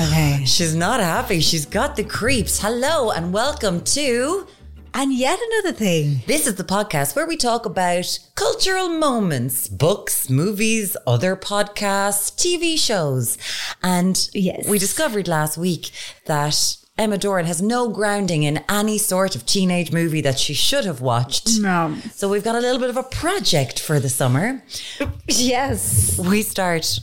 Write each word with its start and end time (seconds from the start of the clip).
Okay. 0.00 0.42
She's 0.46 0.74
not 0.74 1.00
happy. 1.00 1.40
She's 1.40 1.66
got 1.66 1.96
the 1.96 2.04
creeps. 2.04 2.58
Hello 2.60 3.10
and 3.10 3.32
welcome 3.32 3.82
to. 3.82 4.46
And 4.94 5.12
yet 5.12 5.38
another 5.38 5.76
thing. 5.76 6.22
This 6.26 6.46
is 6.46 6.56
the 6.56 6.64
podcast 6.64 7.14
where 7.14 7.26
we 7.26 7.36
talk 7.36 7.64
about 7.66 8.18
cultural 8.34 8.88
moments, 8.88 9.68
books, 9.68 10.28
movies, 10.30 10.96
other 11.06 11.36
podcasts, 11.36 12.32
TV 12.34 12.78
shows. 12.78 13.38
And 13.82 14.28
Yes. 14.32 14.66
we 14.66 14.78
discovered 14.78 15.28
last 15.28 15.56
week 15.58 15.90
that 16.26 16.76
Emma 16.98 17.18
Doran 17.18 17.46
has 17.46 17.62
no 17.62 17.88
grounding 17.88 18.42
in 18.42 18.64
any 18.68 18.98
sort 18.98 19.36
of 19.36 19.46
teenage 19.46 19.92
movie 19.92 20.20
that 20.22 20.38
she 20.38 20.54
should 20.54 20.84
have 20.86 21.00
watched. 21.00 21.60
No. 21.60 21.96
So 22.12 22.28
we've 22.28 22.44
got 22.44 22.56
a 22.56 22.60
little 22.60 22.80
bit 22.80 22.90
of 22.90 22.96
a 22.96 23.02
project 23.04 23.78
for 23.78 24.00
the 24.00 24.08
summer. 24.08 24.62
Yes. 25.28 26.18
We 26.18 26.42
start 26.42 26.98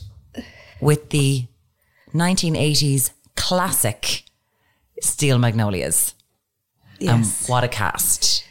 with 0.80 1.08
the 1.10 1.46
1980s 2.12 3.10
classic 3.36 4.24
Steel 5.00 5.38
Magnolias. 5.38 6.14
And 7.00 7.24
Yes. 7.24 7.48
what 7.48 7.62
a 7.64 7.68
cast. 7.68 8.44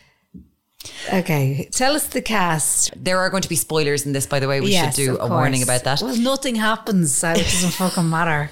okay. 1.13 1.67
Tell 1.71 1.95
us 1.95 2.07
the 2.07 2.21
cast. 2.21 2.91
There 2.95 3.19
are 3.19 3.29
going 3.29 3.43
to 3.43 3.49
be 3.49 3.55
spoilers 3.55 4.05
in 4.05 4.13
this, 4.13 4.25
by 4.25 4.39
the 4.39 4.47
way. 4.47 4.61
We 4.61 4.71
yes, 4.71 4.95
should 4.95 5.05
do 5.05 5.17
a 5.19 5.27
warning 5.27 5.63
about 5.63 5.83
that. 5.83 6.01
Well, 6.01 6.15
nothing 6.17 6.55
happens, 6.55 7.15
so 7.15 7.31
it 7.31 7.37
doesn't 7.43 7.71
fucking 7.81 8.09
matter. 8.09 8.49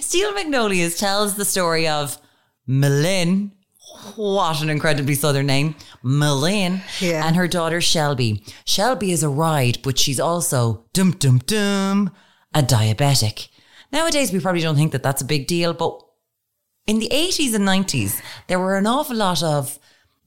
Steel 0.00 0.32
Magnolias 0.34 0.98
tells 0.98 1.34
the 1.34 1.44
story 1.44 1.86
of 1.86 2.18
M'Lynn. 2.68 3.50
What 4.16 4.62
an 4.62 4.70
incredibly 4.70 5.14
southern 5.14 5.46
name. 5.46 5.74
M'Lynn 6.04 6.80
Yeah. 7.00 7.26
and 7.26 7.36
her 7.36 7.48
daughter 7.48 7.80
Shelby. 7.80 8.42
Shelby 8.64 9.12
is 9.12 9.22
a 9.22 9.28
ride, 9.28 9.78
but 9.82 9.98
she's 9.98 10.20
also 10.20 10.84
dum 10.92 11.12
dum 11.12 11.38
dum 11.38 12.10
a 12.54 12.62
diabetic. 12.62 13.48
Nowadays 13.92 14.32
we 14.32 14.40
probably 14.40 14.60
don't 14.62 14.76
think 14.76 14.92
that 14.92 15.02
that's 15.02 15.22
a 15.22 15.26
big 15.26 15.46
deal, 15.46 15.72
but 15.74 16.00
in 16.86 16.98
the 16.98 17.08
80s 17.12 17.54
and 17.54 17.66
90s 17.66 18.20
there 18.46 18.58
were 18.58 18.76
an 18.76 18.86
awful 18.86 19.16
lot 19.16 19.42
of 19.42 19.78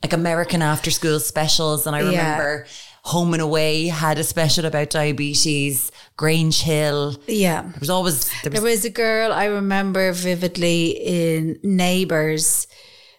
like 0.03 0.13
American 0.13 0.61
after 0.61 0.89
school 0.91 1.19
specials 1.19 1.85
and 1.87 1.95
I 1.95 2.01
Yeah. 2.01 2.07
remember 2.09 2.65
Home 3.05 3.33
and 3.33 3.41
Away 3.41 3.87
had 3.87 4.19
a 4.19 4.23
special 4.23 4.65
about 4.65 4.91
diabetes, 4.91 5.91
Grange 6.17 6.61
Hill. 6.61 7.17
Yeah. 7.27 7.63
There 7.63 7.73
was 7.79 7.89
always 7.89 8.29
there 8.43 8.51
was 8.51 8.61
There 8.61 8.69
was 8.71 8.85
a 8.85 8.89
girl 8.91 9.31
I 9.33 9.45
remember 9.45 10.11
vividly 10.13 10.89
in 10.91 11.59
Neighbours. 11.63 12.67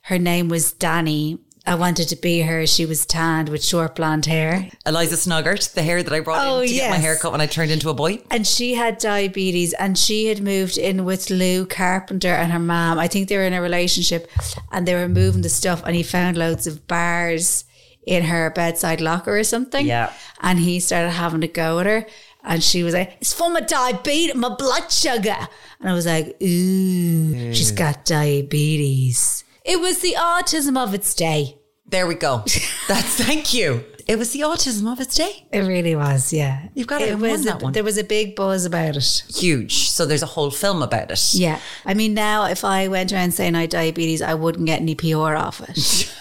Her 0.05 0.19
name 0.19 0.49
was 0.49 0.73
Danny. 0.73 1.39
I 1.65 1.77
wanted 1.77 2.09
to 2.09 2.17
be 2.17 2.41
her. 2.41 2.67
She 2.67 2.87
was 2.87 3.07
tanned 3.07 3.49
with 3.49 3.65
short 3.65 3.95
blonde 3.95 4.27
hair. 4.27 4.69
Eliza 4.85 5.15
Szonert, 5.15 5.75
the 5.75 5.83
hair 5.83 6.03
that 6.03 6.13
I 6.13 6.19
brought 6.21 6.45
Oh, 6.47 6.61
in 6.61 6.69
to 6.69 6.75
get 6.75 6.91
my 6.91 6.97
hair 6.97 7.17
cut 7.17 7.31
when 7.31 7.41
I 7.41 7.47
turned 7.47 7.71
into 7.71 7.89
a 7.89 7.95
boy. 7.95 8.21
And 8.33 8.45
she 8.47 8.75
had 8.75 8.99
diabetes 8.99 9.73
and 9.75 9.97
she 9.97 10.27
had 10.27 10.43
moved 10.43 10.77
in 10.77 11.05
with 11.05 11.31
Lou 11.31 11.65
Carpenter 11.67 12.29
and 12.35 12.51
her 12.51 12.59
mom. 12.59 12.99
I 12.99 13.07
think 13.07 13.29
they 13.29 13.37
were 13.37 13.45
in 13.45 13.53
a 13.53 13.63
relationship 13.63 14.29
and 14.73 14.89
they 14.89 14.95
were 14.95 15.09
moving 15.09 15.43
the 15.43 15.49
stuff 15.49 15.83
and 15.87 15.95
he 15.95 16.03
found 16.03 16.37
loads 16.37 16.67
of 16.67 16.89
bars 16.89 17.65
in 18.05 18.25
her 18.25 18.51
bedside 18.51 19.01
locker 19.01 19.39
or 19.39 19.45
something. 19.45 19.87
Yeah. 19.87 20.13
And 20.41 20.59
he 20.59 20.81
started 20.81 21.11
having 21.11 21.45
a 21.45 21.49
go 21.49 21.79
at 21.79 21.87
her. 21.87 22.07
And 22.43 22.61
she 22.61 22.83
was 22.83 22.93
like, 22.93 23.19
it's 23.21 23.33
for 23.33 23.49
my 23.51 23.61
diabetes, 23.61 24.35
my 24.35 24.49
blood 24.57 24.91
sugar. 24.91 25.37
And 25.79 25.89
I 25.89 25.93
was 25.95 26.07
like, 26.07 26.37
ooh, 26.43 27.55
she's 27.55 27.71
got 27.71 28.05
diabetes. 28.05 29.45
It 29.65 29.81
was 29.81 30.01
the 30.01 30.15
autism 30.19 30.77
of 30.77 30.95
its 30.95 31.15
day. 31.15 31.59
There 31.87 32.07
we 32.07 32.15
go. 32.15 32.39
That's 32.89 33.23
thank 33.23 33.53
you. 33.55 33.85
It 34.09 34.19
was 34.19 34.33
the 34.33 34.41
autism 34.41 34.91
of 34.91 34.99
its 35.01 35.15
day. 35.15 35.47
It 35.53 35.61
really 35.61 35.95
was, 35.95 36.33
yeah. 36.33 36.69
You've 36.75 36.89
got 36.89 36.99
to 36.99 37.09
it 37.09 37.19
was 37.19 37.45
won 37.47 37.49
a- 37.57 37.65
one. 37.65 37.73
There 37.73 37.85
was 37.85 37.99
a 37.99 38.05
big 38.05 38.35
buzz 38.35 38.65
about 38.65 38.97
it. 38.97 39.25
Huge. 39.35 39.91
So 39.91 40.05
there's 40.07 40.23
a 40.25 40.27
whole 40.27 40.51
film 40.51 40.83
about 40.83 41.11
it. 41.11 41.35
Yeah. 41.35 41.61
I 41.85 41.95
mean, 41.95 42.15
now 42.15 42.47
if 42.47 42.65
I 42.65 42.89
went 42.89 43.13
around 43.13 43.33
saying 43.35 43.55
I 43.55 43.63
had 43.63 43.71
diabetes, 43.71 44.21
I 44.21 44.35
wouldn't 44.35 44.67
get 44.67 44.81
any 44.81 44.95
PR 44.97 45.37
off 45.37 45.61
it. 45.69 46.13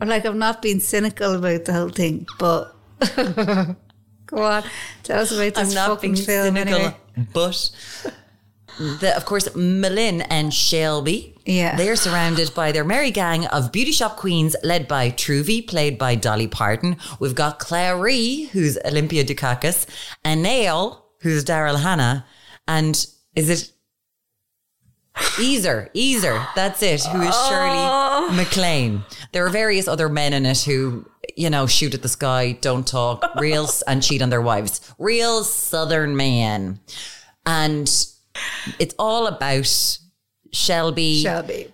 like, 0.00 0.24
I'm 0.24 0.38
not 0.38 0.62
being 0.62 0.80
cynical 0.80 1.34
about 1.34 1.64
the 1.66 1.72
whole 1.74 1.90
thing, 1.90 2.26
but 2.38 2.74
go 4.26 4.42
on. 4.42 4.64
Tell 5.02 5.20
us 5.20 5.32
about 5.32 5.54
this 5.54 5.68
I'm 5.68 5.74
not 5.74 5.88
fucking 5.96 6.14
being 6.14 6.24
film 6.24 6.54
cynical, 6.56 6.74
anyway. 6.74 6.96
but 7.34 7.70
the, 8.80 9.12
of 9.14 9.26
course, 9.26 9.48
M'Lynn 9.50 10.26
and 10.30 10.52
Shelby. 10.52 11.36
Yeah. 11.44 11.76
They're 11.76 11.96
surrounded 11.96 12.54
by 12.54 12.72
their 12.72 12.84
merry 12.84 13.10
gang 13.10 13.46
of 13.46 13.72
beauty 13.72 13.92
shop 13.92 14.16
queens 14.16 14.56
led 14.62 14.88
by 14.88 15.10
Truvy, 15.10 15.66
played 15.66 15.98
by 15.98 16.14
Dolly 16.14 16.48
Parton. 16.48 16.96
We've 17.18 17.34
got 17.34 17.58
Clairee, 17.58 18.48
who's 18.52 18.78
Olympia 18.84 19.24
Dukakis, 19.24 19.86
and 20.24 20.44
Annelle, 20.44 21.02
who's 21.20 21.44
Daryl 21.44 21.80
Hannah, 21.80 22.24
and 22.66 23.06
is 23.34 23.50
it 23.50 23.72
Easer, 25.38 25.90
Easer, 25.92 26.46
that's 26.54 26.82
it, 26.82 27.04
who 27.04 27.20
is 27.20 27.34
Shirley 27.48 27.76
oh. 27.76 28.32
MacLaine. 28.34 29.02
There 29.32 29.44
are 29.44 29.50
various 29.50 29.86
other 29.86 30.08
men 30.08 30.32
in 30.32 30.46
it 30.46 30.62
who, 30.62 31.04
you 31.36 31.50
know, 31.50 31.66
shoot 31.66 31.92
at 31.92 32.00
the 32.00 32.08
sky, 32.08 32.52
don't 32.52 32.86
talk, 32.86 33.22
real 33.36 33.68
and 33.86 34.02
cheat 34.02 34.22
on 34.22 34.30
their 34.30 34.40
wives. 34.40 34.80
Real 34.98 35.44
southern 35.44 36.16
man. 36.16 36.80
And 37.44 37.90
it's 38.78 38.94
all 38.98 39.26
about 39.26 39.98
Shelby 40.52 41.22
Shelby. 41.22 41.72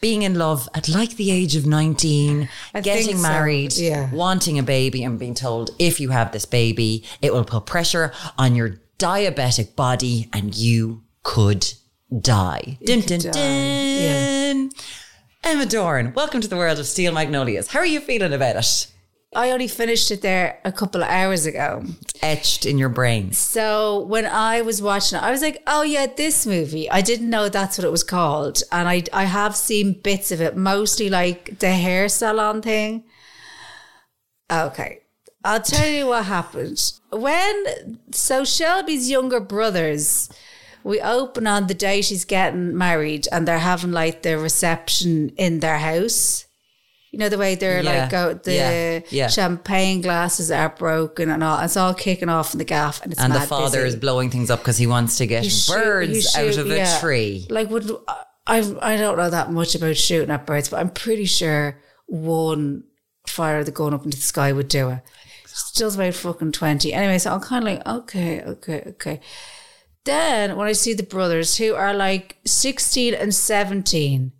being 0.00 0.22
in 0.22 0.34
love 0.34 0.68
at 0.74 0.88
like 0.88 1.16
the 1.16 1.30
age 1.30 1.56
of 1.56 1.66
19, 1.66 2.48
I 2.74 2.80
getting 2.80 3.16
so, 3.16 3.22
married, 3.22 3.76
yeah. 3.76 4.10
wanting 4.12 4.58
a 4.58 4.62
baby, 4.62 5.04
and 5.04 5.18
being 5.18 5.34
told 5.34 5.70
if 5.78 6.00
you 6.00 6.10
have 6.10 6.32
this 6.32 6.44
baby, 6.44 7.04
it 7.22 7.32
will 7.32 7.44
put 7.44 7.66
pressure 7.66 8.12
on 8.38 8.54
your 8.54 8.80
diabetic 8.98 9.76
body 9.76 10.28
and 10.32 10.56
you 10.56 11.02
could 11.22 11.72
die. 12.20 12.78
Dun, 12.84 13.00
dun, 13.00 13.20
die, 13.20 13.30
dun. 13.32 14.70
Emma 15.44 15.66
Doran, 15.66 16.12
welcome 16.14 16.40
to 16.40 16.48
the 16.48 16.56
world 16.56 16.78
of 16.78 16.86
Steel 16.86 17.12
Magnolias. 17.12 17.68
How 17.68 17.78
are 17.80 17.86
you 17.86 18.00
feeling 18.00 18.32
about 18.32 18.56
it? 18.56 18.86
I 19.36 19.50
only 19.50 19.68
finished 19.68 20.10
it 20.10 20.22
there 20.22 20.58
a 20.64 20.72
couple 20.72 21.02
of 21.02 21.08
hours 21.08 21.44
ago. 21.44 21.84
Etched 22.22 22.64
in 22.64 22.78
your 22.78 22.88
brain. 22.88 23.32
So 23.32 24.00
when 24.00 24.24
I 24.24 24.62
was 24.62 24.80
watching 24.80 25.18
it, 25.18 25.22
I 25.22 25.30
was 25.30 25.42
like, 25.42 25.62
"Oh 25.66 25.82
yeah, 25.82 26.06
this 26.06 26.46
movie." 26.46 26.90
I 26.90 27.02
didn't 27.02 27.28
know 27.28 27.50
that's 27.50 27.76
what 27.76 27.84
it 27.84 27.90
was 27.90 28.02
called, 28.02 28.62
and 28.72 28.88
I 28.88 29.04
I 29.12 29.24
have 29.24 29.54
seen 29.54 30.00
bits 30.00 30.32
of 30.32 30.40
it, 30.40 30.56
mostly 30.56 31.10
like 31.10 31.58
the 31.58 31.72
hair 31.72 32.08
salon 32.08 32.62
thing. 32.62 33.04
Okay, 34.50 35.02
I'll 35.44 35.60
tell 35.60 35.88
you 35.88 36.06
what 36.06 36.24
happened 36.24 36.80
when. 37.10 37.98
So 38.12 38.44
Shelby's 38.44 39.10
younger 39.10 39.40
brothers, 39.40 40.30
we 40.82 40.98
open 41.00 41.46
on 41.46 41.66
the 41.66 41.74
day 41.74 42.00
she's 42.00 42.24
getting 42.24 42.76
married, 42.76 43.28
and 43.30 43.46
they're 43.46 43.58
having 43.58 43.92
like 43.92 44.22
the 44.22 44.38
reception 44.38 45.28
in 45.36 45.60
their 45.60 45.78
house. 45.78 46.46
You 47.16 47.20
know 47.20 47.30
the 47.30 47.38
way 47.38 47.54
they're 47.54 47.82
Yeah. 47.82 48.00
like 48.02 48.10
go 48.10 48.34
the 48.34 48.54
Yeah. 48.54 49.00
Yeah. 49.08 49.28
champagne 49.28 50.02
glasses 50.02 50.50
are 50.50 50.68
broken 50.68 51.30
and 51.30 51.42
all. 51.42 51.58
It's 51.60 51.74
all 51.74 51.94
kicking 51.94 52.28
off 52.28 52.52
in 52.52 52.58
the 52.58 52.64
gaff, 52.64 53.00
and 53.02 53.10
it's 53.10 53.22
And 53.22 53.32
the 53.34 53.40
father 53.40 53.78
busy. 53.84 53.88
is 53.88 53.96
blowing 53.96 54.28
things 54.28 54.50
up 54.50 54.58
because 54.58 54.76
he 54.76 54.86
wants 54.86 55.16
to 55.16 55.26
get 55.26 55.46
shoot- 55.46 55.72
birds 55.72 56.34
you 56.36 56.42
out 56.42 56.58
of 56.58 56.70
a 56.70 56.76
yeah. 56.76 56.98
tree. 57.00 57.46
Like, 57.48 57.70
would 57.70 57.90
I? 58.46 58.58
I 58.82 58.98
don't 58.98 59.16
know 59.16 59.30
that 59.30 59.50
much 59.50 59.74
about 59.74 59.96
shooting 59.96 60.28
at 60.30 60.44
birds, 60.44 60.68
but 60.68 60.78
I'm 60.80 60.90
pretty 60.90 61.24
sure 61.24 61.80
one 62.04 62.84
fire 63.26 63.64
the 63.64 63.70
gun 63.70 63.94
up 63.94 64.04
into 64.04 64.18
the 64.18 64.22
sky 64.22 64.52
would 64.52 64.68
do 64.68 64.90
it. 64.90 64.98
Still 65.46 65.94
about 65.94 66.12
fucking 66.12 66.52
twenty. 66.52 66.92
Anyway, 66.92 67.16
so 67.16 67.32
I'm 67.32 67.40
kind 67.40 67.66
of 67.66 67.72
like, 67.74 67.86
okay, 67.86 68.42
okay, 68.42 68.82
okay. 68.88 69.20
Then 70.04 70.56
when 70.56 70.68
I 70.68 70.72
see 70.72 70.92
the 70.92 71.02
brothers 71.02 71.56
who 71.56 71.74
are 71.74 71.94
like 71.94 72.36
16 72.44 73.14
and 73.14 73.34
17 73.34 74.32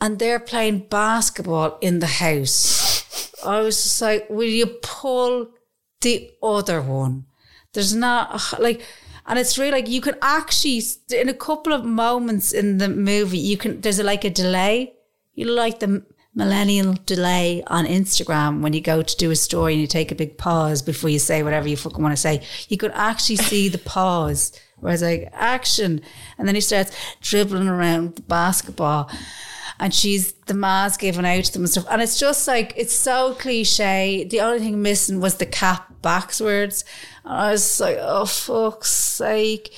and 0.00 0.18
they're 0.18 0.40
playing 0.40 0.86
basketball 0.88 1.78
in 1.80 2.00
the 2.00 2.06
house, 2.06 3.32
I 3.44 3.60
was 3.60 3.82
just 3.82 4.02
like, 4.02 4.28
will 4.28 4.48
you 4.48 4.66
pull 4.82 5.50
the 6.00 6.30
other 6.42 6.82
one? 6.82 7.26
There's 7.72 7.94
not 7.94 8.60
like, 8.60 8.82
and 9.26 9.38
it's 9.38 9.58
really 9.58 9.72
like 9.72 9.88
you 9.88 10.00
can 10.00 10.16
actually, 10.22 10.82
in 11.14 11.28
a 11.28 11.34
couple 11.34 11.72
of 11.72 11.84
moments 11.84 12.52
in 12.52 12.78
the 12.78 12.88
movie, 12.88 13.38
you 13.38 13.56
can, 13.56 13.80
there's 13.80 14.00
like 14.02 14.24
a 14.24 14.30
delay. 14.30 14.94
You 15.34 15.46
like 15.46 15.80
the 15.80 16.04
millennial 16.34 16.94
delay 17.06 17.62
on 17.66 17.86
Instagram 17.86 18.60
when 18.60 18.72
you 18.74 18.80
go 18.80 19.02
to 19.02 19.16
do 19.16 19.30
a 19.30 19.36
story 19.36 19.72
and 19.72 19.80
you 19.80 19.86
take 19.86 20.12
a 20.12 20.14
big 20.14 20.36
pause 20.36 20.82
before 20.82 21.10
you 21.10 21.18
say 21.18 21.42
whatever 21.42 21.68
you 21.68 21.76
fucking 21.76 22.02
want 22.02 22.12
to 22.12 22.20
say. 22.20 22.42
You 22.68 22.76
could 22.76 22.92
actually 22.94 23.36
see 23.36 23.68
the 23.68 23.78
pause 23.78 24.58
where 24.78 24.92
it's 24.92 25.02
like 25.02 25.28
action. 25.32 26.02
And 26.38 26.46
then 26.46 26.54
he 26.54 26.60
starts 26.60 26.96
dribbling 27.20 27.68
around 27.68 28.16
the 28.16 28.22
basketball 28.22 29.10
and 29.78 29.94
she's 29.94 30.32
the 30.46 30.54
mask 30.54 31.00
given 31.00 31.24
out 31.24 31.44
to 31.44 31.52
them 31.52 31.62
and 31.62 31.70
stuff. 31.70 31.86
And 31.90 32.02
it's 32.02 32.18
just 32.18 32.46
like, 32.46 32.72
it's 32.76 32.94
so 32.94 33.34
cliche. 33.34 34.24
The 34.24 34.40
only 34.40 34.60
thing 34.60 34.82
missing 34.82 35.20
was 35.20 35.36
the 35.36 35.46
cap 35.46 36.02
backwards. 36.02 36.84
And 37.24 37.34
I 37.34 37.50
was 37.52 37.80
like, 37.80 37.98
oh, 38.00 38.26
fuck's 38.26 38.90
sake. 38.90 39.74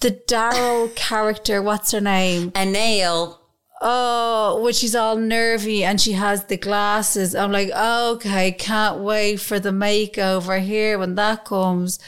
The 0.00 0.12
Daryl 0.12 0.94
character, 0.94 1.62
what's 1.62 1.92
her 1.92 2.00
name? 2.00 2.50
Annelle. 2.52 3.38
Oh, 3.82 4.60
when 4.62 4.74
she's 4.74 4.94
all 4.94 5.16
nervy 5.16 5.84
and 5.84 5.98
she 5.98 6.12
has 6.12 6.44
the 6.44 6.58
glasses. 6.58 7.34
I'm 7.34 7.50
like, 7.50 7.70
okay, 7.70 8.52
can't 8.52 9.00
wait 9.00 9.40
for 9.40 9.58
the 9.58 9.70
makeover 9.70 10.60
here 10.60 10.98
when 10.98 11.14
that 11.14 11.46
comes. 11.46 11.98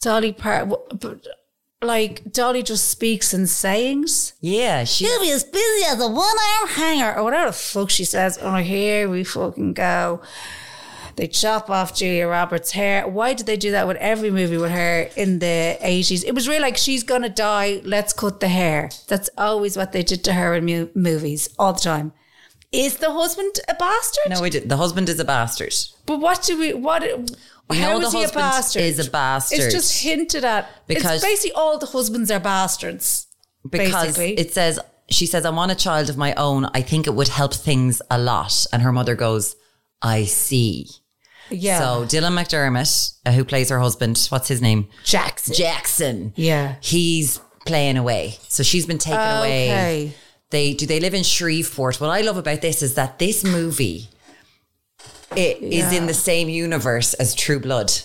Dolly 0.00 0.32
Part, 0.32 0.68
but 1.00 1.26
like 1.82 2.32
Dolly 2.32 2.62
just 2.62 2.88
speaks 2.88 3.34
in 3.34 3.46
sayings. 3.46 4.34
Yeah, 4.40 4.84
she. 4.84 5.04
She'll 5.04 5.20
be 5.20 5.30
as 5.30 5.44
busy 5.44 5.84
as 5.86 6.00
a 6.00 6.08
one 6.08 6.36
arm 6.60 6.68
hanger 6.68 7.14
or 7.16 7.24
whatever 7.24 7.46
the 7.46 7.52
fuck 7.52 7.90
she 7.90 8.04
says. 8.04 8.38
Oh, 8.40 8.56
here 8.56 9.08
we 9.08 9.24
fucking 9.24 9.74
go. 9.74 10.20
They 11.16 11.26
chop 11.26 11.70
off 11.70 11.94
Julia 11.94 12.28
Roberts' 12.28 12.72
hair. 12.72 13.08
Why 13.08 13.32
did 13.32 13.46
they 13.46 13.56
do 13.56 13.70
that 13.70 13.88
with 13.88 13.96
every 13.96 14.30
movie 14.30 14.58
with 14.58 14.70
her 14.70 15.08
in 15.16 15.38
the 15.38 15.78
80s? 15.80 16.22
It 16.24 16.34
was 16.34 16.46
really 16.46 16.60
like, 16.60 16.76
she's 16.76 17.02
going 17.02 17.22
to 17.22 17.30
die. 17.30 17.80
Let's 17.84 18.12
cut 18.12 18.40
the 18.40 18.48
hair. 18.48 18.90
That's 19.08 19.30
always 19.38 19.78
what 19.78 19.92
they 19.92 20.02
did 20.02 20.22
to 20.24 20.34
her 20.34 20.54
in 20.54 20.66
mu- 20.66 20.90
movies 20.94 21.48
all 21.58 21.72
the 21.72 21.80
time. 21.80 22.12
Is 22.70 22.98
the 22.98 23.12
husband 23.12 23.58
a 23.66 23.74
bastard? 23.74 24.28
No, 24.28 24.42
we 24.42 24.50
did. 24.50 24.68
The 24.68 24.76
husband 24.76 25.08
is 25.08 25.18
a 25.18 25.24
bastard. 25.24 25.74
But 26.04 26.20
what 26.20 26.42
do 26.42 26.58
we, 26.58 26.74
what, 26.74 27.02
We 27.68 27.78
how 27.78 27.98
know 27.98 28.08
the 28.08 28.10
he 28.10 28.18
a 28.18 28.26
husband 28.26 28.42
bastard? 28.42 28.82
is 28.82 29.06
a 29.06 29.10
bastard. 29.10 29.58
It's 29.58 29.74
just 29.74 30.02
hinted 30.02 30.44
at. 30.44 30.86
Because- 30.86 31.16
it's 31.16 31.24
basically 31.24 31.52
all 31.52 31.78
the 31.78 31.86
husbands 31.86 32.30
are 32.30 32.40
bastards. 32.40 33.26
because 33.68 34.16
basically. 34.16 34.38
it 34.38 34.52
says 34.54 34.78
she 35.08 35.26
says 35.26 35.44
I 35.44 35.50
want 35.50 35.72
a 35.72 35.74
child 35.74 36.08
of 36.10 36.16
my 36.16 36.34
own. 36.34 36.66
I 36.74 36.82
think 36.82 37.06
it 37.06 37.14
would 37.14 37.28
help 37.28 37.54
things 37.54 38.00
a 38.10 38.18
lot. 38.18 38.66
And 38.72 38.82
her 38.82 38.92
mother 38.92 39.14
goes, 39.14 39.56
I 40.02 40.24
see. 40.24 40.88
Yeah. 41.50 41.78
So 41.78 42.04
Dylan 42.04 42.36
McDermott, 42.36 43.14
uh, 43.24 43.32
who 43.32 43.44
plays 43.44 43.68
her 43.70 43.78
husband, 43.78 44.26
what's 44.30 44.48
his 44.48 44.60
name? 44.60 44.88
Jackson. 45.04 45.54
Jackson. 45.54 46.32
Yeah. 46.36 46.76
He's 46.80 47.40
playing 47.66 47.96
away. 47.96 48.38
So 48.48 48.62
she's 48.62 48.86
been 48.86 48.98
taken 48.98 49.20
away. 49.20 50.14
They 50.50 50.74
do 50.74 50.86
they 50.86 51.00
live 51.00 51.14
in 51.14 51.24
Shreveport. 51.24 52.00
What 52.00 52.10
I 52.10 52.20
love 52.20 52.36
about 52.36 52.60
this 52.62 52.82
is 52.82 52.94
that 52.94 53.18
this 53.18 53.42
movie 53.44 54.08
it 55.36 55.62
is 55.62 55.92
in 55.92 56.06
the 56.06 56.14
same 56.14 56.48
universe 56.48 57.14
as 57.14 57.34
True 57.34 57.60
Blood. 57.60 57.92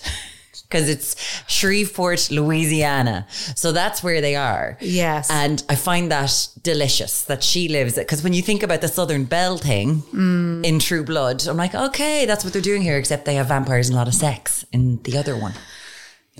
Because 0.67 0.87
it's 0.87 1.15
Shreveport, 1.47 2.31
Louisiana. 2.31 3.27
So 3.55 3.73
that's 3.73 4.01
where 4.01 4.21
they 4.21 4.37
are. 4.37 4.77
Yes. 4.79 5.29
And 5.29 5.61
I 5.67 5.75
find 5.75 6.09
that 6.11 6.47
delicious 6.63 7.23
that 7.25 7.43
she 7.43 7.67
lives 7.67 7.97
it. 7.97 8.07
Because 8.07 8.23
when 8.23 8.31
you 8.31 8.41
think 8.41 8.63
about 8.63 8.79
the 8.79 8.87
Southern 8.87 9.25
Belle 9.25 9.57
thing 9.57 10.01
Mm. 10.13 10.65
in 10.65 10.79
True 10.79 11.03
Blood, 11.03 11.45
I'm 11.45 11.57
like, 11.57 11.75
okay, 11.75 12.25
that's 12.25 12.43
what 12.45 12.53
they're 12.53 12.61
doing 12.61 12.81
here, 12.83 12.97
except 12.97 13.25
they 13.25 13.35
have 13.35 13.47
vampires 13.47 13.87
and 13.89 13.95
a 13.95 13.99
lot 13.99 14.07
of 14.07 14.13
sex 14.13 14.63
in 14.71 15.01
the 15.03 15.17
other 15.17 15.35
one. 15.35 15.53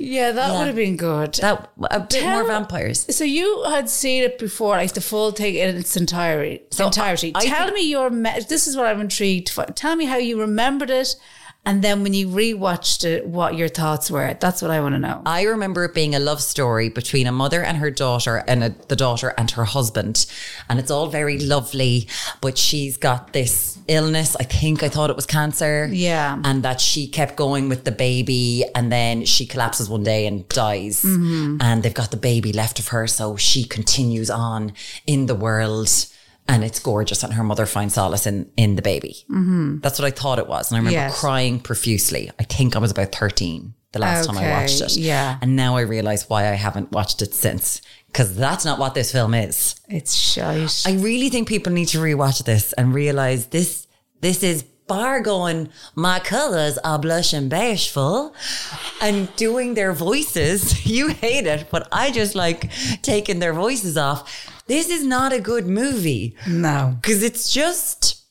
Yeah, 0.04 0.32
that 0.32 0.52
Yeah. 0.52 0.58
would 0.58 0.68
have 0.68 0.76
been 0.76 0.98
good. 0.98 1.36
That 1.36 1.70
a 1.90 2.00
bit 2.02 2.10
Tell- 2.22 2.40
more 2.42 2.48
vampires. 2.48 3.06
so 3.16 3.24
you 3.24 3.64
had 3.70 3.90
seen 3.90 4.24
it 4.24 4.38
before, 4.38 4.78
like 4.78 4.94
the 4.94 5.02
full 5.02 5.32
thing 5.32 5.56
in 5.56 5.76
its 5.78 5.96
entirety. 5.96 6.62
So 6.72 6.86
entirety. 6.88 7.32
I 7.36 7.46
Tell 7.46 7.66
think- 7.68 7.76
me 7.76 7.82
your. 7.90 8.10
This 8.10 8.68
is 8.68 8.76
what 8.78 8.86
I'm 8.88 9.02
intrigued. 9.02 9.50
For. 9.50 9.66
Tell 9.66 9.96
me 9.96 10.06
how 10.06 10.18
you 10.18 10.40
remembered 10.40 10.90
it, 10.90 11.16
and 11.66 11.84
then 11.84 12.02
when 12.04 12.14
you 12.14 12.28
rewatched 12.28 13.04
it, 13.04 13.28
what 13.28 13.56
your 13.56 13.68
thoughts 13.70 14.10
were. 14.10 14.36
That's 14.40 14.62
what 14.62 14.72
I 14.72 14.82
want 14.82 14.96
to 14.96 15.00
know. 15.00 15.22
I 15.26 15.44
remember 15.44 15.84
it 15.86 15.94
being 15.94 16.16
a 16.16 16.20
love 16.20 16.42
story 16.42 16.90
between 16.90 17.28
a 17.28 17.32
mother 17.32 17.62
and 17.64 17.78
her 17.78 17.92
daughter, 17.92 18.44
and 18.48 18.64
a, 18.64 18.70
the 18.88 18.96
daughter 18.96 19.34
and 19.38 19.52
her 19.52 19.66
husband, 19.66 20.26
and 20.70 20.80
it's 20.80 20.90
all 20.90 21.08
very 21.08 21.38
lovely. 21.38 22.08
But 22.42 22.58
she's 22.58 22.98
got 22.98 23.34
this 23.34 23.71
illness. 23.92 24.36
I 24.40 24.44
think 24.44 24.82
I 24.84 24.90
thought 24.90 25.10
it 25.10 25.16
was 25.16 25.26
cancer. 25.26 25.88
Yeah. 25.92 26.40
and 26.44 26.64
that 26.64 26.80
she 26.82 27.08
kept 27.08 27.36
going 27.36 27.70
with 27.70 27.84
the 27.84 27.92
baby, 27.92 28.64
and 28.76 28.92
then 28.92 29.26
she 29.26 29.46
collapses 29.46 29.90
one 29.90 30.04
day 30.04 30.26
and 30.28 30.48
dies, 30.50 31.04
Mm-hmm. 31.04 31.58
and 31.62 31.84
they've 31.84 31.94
got 32.02 32.12
the 32.12 32.18
baby 32.32 32.52
left 32.54 32.80
of 32.80 32.88
her, 32.90 33.08
so 33.08 33.36
she 33.38 33.64
continues 33.64 34.30
on 34.30 34.74
in 35.06 35.26
the 35.28 35.36
world. 35.36 35.90
And 36.48 36.64
it's 36.64 36.80
gorgeous, 36.80 37.24
and 37.24 37.34
her 37.34 37.44
mother 37.44 37.66
finds 37.66 37.94
solace 37.94 38.26
in 38.28 38.50
in 38.58 38.76
the 38.76 38.82
baby. 38.82 39.14
Mm-hmm. 39.30 39.80
That's 39.84 40.00
what 40.00 40.08
I 40.08 40.12
thought 40.12 40.40
it 40.40 40.48
was, 40.48 40.70
and 40.72 40.76
I 40.78 40.80
remember 40.80 41.00
Yes. 41.08 41.20
crying 41.20 41.60
profusely. 41.60 42.32
I 42.40 42.44
think 42.44 42.76
I 42.76 42.80
was 42.80 42.92
about 42.92 43.12
thirteen 43.16 43.74
the 43.94 44.00
last 44.00 44.26
time 44.28 44.38
I 44.38 44.50
watched 44.62 44.82
it. 44.82 44.98
yeah. 44.98 45.38
And 45.42 45.56
now 45.56 45.78
I 45.78 45.82
realize 45.82 46.28
why 46.30 46.42
I 46.50 46.56
haven't 46.56 46.92
watched 46.92 47.22
it 47.22 47.34
since. 47.34 47.82
Because 48.08 48.36
that's 48.36 48.66
not 48.66 48.80
what 48.80 48.94
this 48.94 49.12
film 49.12 49.34
is. 49.34 49.76
It's 49.88 50.14
shite. 50.14 50.84
I 50.86 50.94
really 51.00 51.30
think 51.30 51.48
people 51.48 51.72
need 51.72 51.88
to 51.90 52.00
rewatch 52.00 52.44
this 52.44 52.74
and 52.74 52.94
realize 52.94 53.48
this 53.48 53.81
this 54.22 54.44
is 54.44 54.64
bar 54.88 55.22
going, 55.22 55.70
my 55.96 56.20
colours 56.20 56.78
are 56.80 57.00
blush 57.00 57.34
and 57.34 57.50
bashful 57.50 58.36
and 59.02 59.34
doing 59.36 59.74
their 59.74 59.94
voices. 59.94 60.86
You 60.92 61.08
hate 61.10 61.48
it, 61.48 61.68
but 61.72 61.88
I 61.92 62.12
just 62.12 62.36
like 62.36 62.70
taking 63.02 63.40
their 63.40 63.54
voices 63.54 63.98
off. 63.98 64.50
This 64.68 64.90
is 64.90 65.06
not 65.06 65.32
a 65.32 65.40
good 65.40 65.66
movie. 65.68 66.36
no. 66.48 66.98
Because 67.02 67.24
it's 67.24 67.52
just 67.54 68.22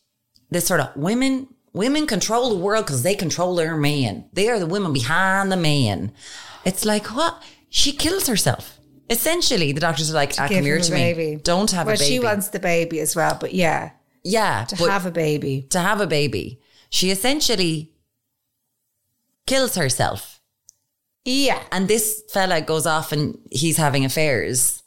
this 0.51 0.67
sort 0.67 0.81
of 0.81 0.95
women 0.97 1.49
women 1.73 2.07
control 2.07 2.51
the 2.51 2.57
world 2.57 2.85
because 2.85 3.03
they 3.03 3.15
control 3.15 3.55
their 3.55 3.77
man. 3.77 4.25
They 4.33 4.49
are 4.49 4.59
the 4.59 4.67
women 4.67 4.93
behind 4.93 5.51
the 5.51 5.57
man. 5.57 6.13
It's 6.65 6.85
like 6.85 7.07
what? 7.07 7.43
She 7.71 7.93
kills 7.93 8.27
herself. 8.27 8.79
Essentially, 9.09 9.73
the 9.73 9.81
doctors 9.81 10.11
are 10.11 10.15
like, 10.15 10.35
ah, 10.39 10.49
come 10.49 10.63
here 10.63 10.79
to 10.79 10.93
a 10.93 10.95
me. 10.95 11.01
baby. 11.15 11.41
Don't 11.43 11.71
have 11.71 11.87
well, 11.87 11.97
a 11.97 11.99
baby. 11.99 12.11
she 12.11 12.21
wants 12.21 12.49
the 12.49 12.61
baby 12.61 13.01
as 13.01 13.17
well, 13.17 13.37
but 13.41 13.55
yeah, 13.55 13.91
yeah, 14.23 14.65
to 14.65 14.77
have 14.91 15.07
a 15.07 15.11
baby. 15.11 15.67
to 15.71 15.81
have 15.81 16.01
a 16.01 16.07
baby. 16.07 16.61
She 16.91 17.11
essentially 17.11 17.93
kills 19.47 19.75
herself. 19.75 20.41
Yeah. 21.25 21.63
And 21.71 21.89
this 21.89 22.23
fella 22.31 22.61
goes 22.61 22.87
off 22.87 23.13
and 23.13 23.39
he's 23.51 23.77
having 23.77 24.05
affairs. 24.05 24.83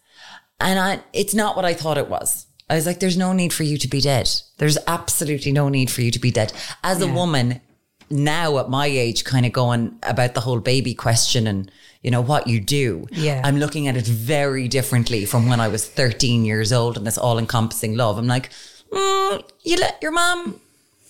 And 0.60 0.80
I, 0.80 1.00
it's 1.14 1.34
not 1.34 1.56
what 1.56 1.66
I 1.66 1.74
thought 1.74 1.98
it 1.98 2.10
was. 2.10 2.48
I 2.70 2.76
was 2.76 2.86
like, 2.86 3.00
there's 3.00 3.18
no 3.18 3.34
need 3.34 3.54
for 3.54 3.64
you 3.64 3.78
to 3.78 3.88
be 3.88 4.02
dead. 4.02 4.30
There's 4.58 4.78
absolutely 4.88 5.52
no 5.52 5.70
need 5.70 5.92
for 5.92 6.02
you 6.02 6.12
to 6.12 6.20
be 6.20 6.32
dead. 6.32 6.54
As 6.84 7.02
a 7.02 7.08
woman, 7.08 7.62
now 8.10 8.58
at 8.58 8.70
my 8.70 8.88
age, 8.88 9.26
kind 9.26 9.46
of 9.46 9.52
going 9.52 9.98
about 10.04 10.34
the 10.34 10.40
whole 10.40 10.60
baby 10.60 10.94
question 10.94 11.46
and, 11.46 11.70
you 12.02 12.10
know, 12.10 12.22
what 12.22 12.48
you 12.48 12.60
do. 12.60 13.06
Yeah. 13.12 13.42
I'm 13.44 13.58
looking 13.58 13.88
at 13.88 13.98
it 13.98 14.06
very 14.06 14.68
differently 14.68 15.26
from 15.26 15.50
when 15.50 15.60
I 15.60 15.68
was 15.68 15.88
13 15.88 16.46
years 16.46 16.72
old 16.72 16.98
and 16.98 17.06
this 17.06 17.18
all 17.18 17.38
encompassing 17.38 17.96
love. 17.96 18.18
I'm 18.18 18.28
like, 18.28 18.50
mm, 18.94 19.44
you 19.64 19.78
let 19.78 19.98
your 20.02 20.12
mom 20.12 20.60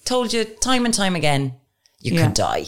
told 0.05 0.33
you 0.33 0.43
time 0.45 0.85
and 0.85 0.93
time 0.93 1.15
again, 1.15 1.55
you 1.99 2.13
Yeah. 2.13 2.25
could 2.25 2.33
die. 2.35 2.65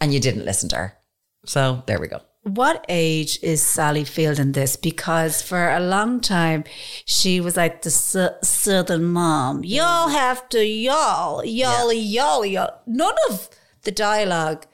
And 0.00 0.12
you 0.12 0.20
didn't 0.20 0.44
listen 0.44 0.68
to 0.70 0.76
her. 0.76 0.98
So 1.46 1.82
there 1.86 1.98
we 1.98 2.08
go. 2.08 2.20
What 2.42 2.84
age 2.88 3.40
is 3.42 3.60
Sally 3.62 4.04
Field 4.04 4.38
in 4.38 4.52
this? 4.52 4.76
Because 4.76 5.42
for 5.42 5.70
a 5.70 5.80
long 5.80 6.20
time, 6.20 6.62
she 7.04 7.40
was 7.40 7.56
like 7.56 7.82
the 7.82 7.90
su- 7.90 8.28
southern 8.42 9.04
mom. 9.04 9.64
Y'all 9.64 10.08
have 10.10 10.48
to 10.50 10.64
y'all, 10.64 11.44
y'all, 11.44 11.92
y'all, 11.92 12.44
y'all. 12.46 12.78
None 12.86 13.14
of 13.30 13.48
the 13.82 13.90
dialogue, 13.90 14.66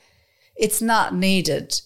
it's 0.56 0.82
not 0.82 1.14
needed. 1.14 1.80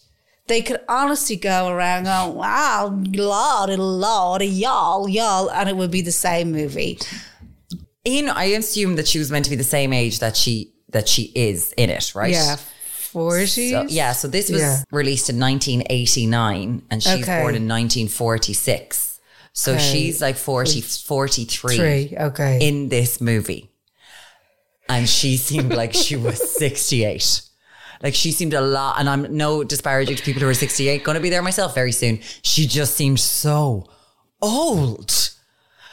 They 0.48 0.62
could 0.62 0.80
honestly 0.88 1.36
go 1.36 1.68
around 1.68 2.04
going, 2.04 2.34
wow, 2.36 2.86
lordy, 3.12 3.76
lordy, 3.76 4.46
y'all, 4.46 5.08
y'all, 5.08 5.50
and 5.50 5.68
it 5.68 5.76
would 5.76 5.90
be 5.90 6.02
the 6.02 6.12
same 6.12 6.50
movie. 6.52 6.98
Ian, 8.06 8.28
I 8.28 8.44
assume 8.44 8.96
that 8.96 9.08
she 9.08 9.18
was 9.18 9.30
meant 9.30 9.44
to 9.46 9.50
be 9.50 9.56
the 9.56 9.64
same 9.64 9.92
age 9.92 10.20
that 10.20 10.36
she 10.36 10.72
that 10.90 11.08
she 11.08 11.32
is 11.34 11.72
in 11.76 11.90
it, 11.90 12.14
right? 12.14 12.32
Yeah, 12.32 12.56
40s. 13.12 13.70
So, 13.70 13.86
yeah, 13.88 14.12
so 14.12 14.28
this 14.28 14.48
was 14.50 14.60
Yeah. 14.60 14.82
released 14.92 15.28
in 15.28 15.38
1989 15.40 16.82
and 16.90 17.02
she's 17.02 17.22
Okay. 17.24 17.40
born 17.40 17.54
in 17.56 17.66
1946. 17.66 19.18
So 19.52 19.72
Okay. 19.72 19.92
she's 19.92 20.20
like 20.20 20.36
40, 20.36 20.80
43 20.82 21.76
Three, 21.76 22.14
okay. 22.18 22.58
in 22.60 22.88
this 22.88 23.20
movie. 23.20 23.70
And 24.88 25.08
she 25.08 25.36
seemed 25.36 25.72
like 25.74 25.92
she 25.92 26.14
was 26.14 26.40
68. 26.58 27.40
Like 28.02 28.14
she 28.14 28.30
seemed 28.30 28.52
a 28.54 28.60
lot, 28.60 28.96
and 29.00 29.08
I'm 29.08 29.34
no 29.36 29.64
disparaging 29.64 30.16
to 30.16 30.22
people 30.22 30.42
who 30.42 30.48
are 30.48 30.54
68, 30.54 31.02
going 31.02 31.16
to 31.16 31.20
be 31.22 31.30
there 31.30 31.42
myself 31.42 31.74
very 31.74 31.92
soon. 31.92 32.20
She 32.42 32.66
just 32.66 32.94
seemed 32.94 33.18
so 33.18 33.88
old. 34.42 35.25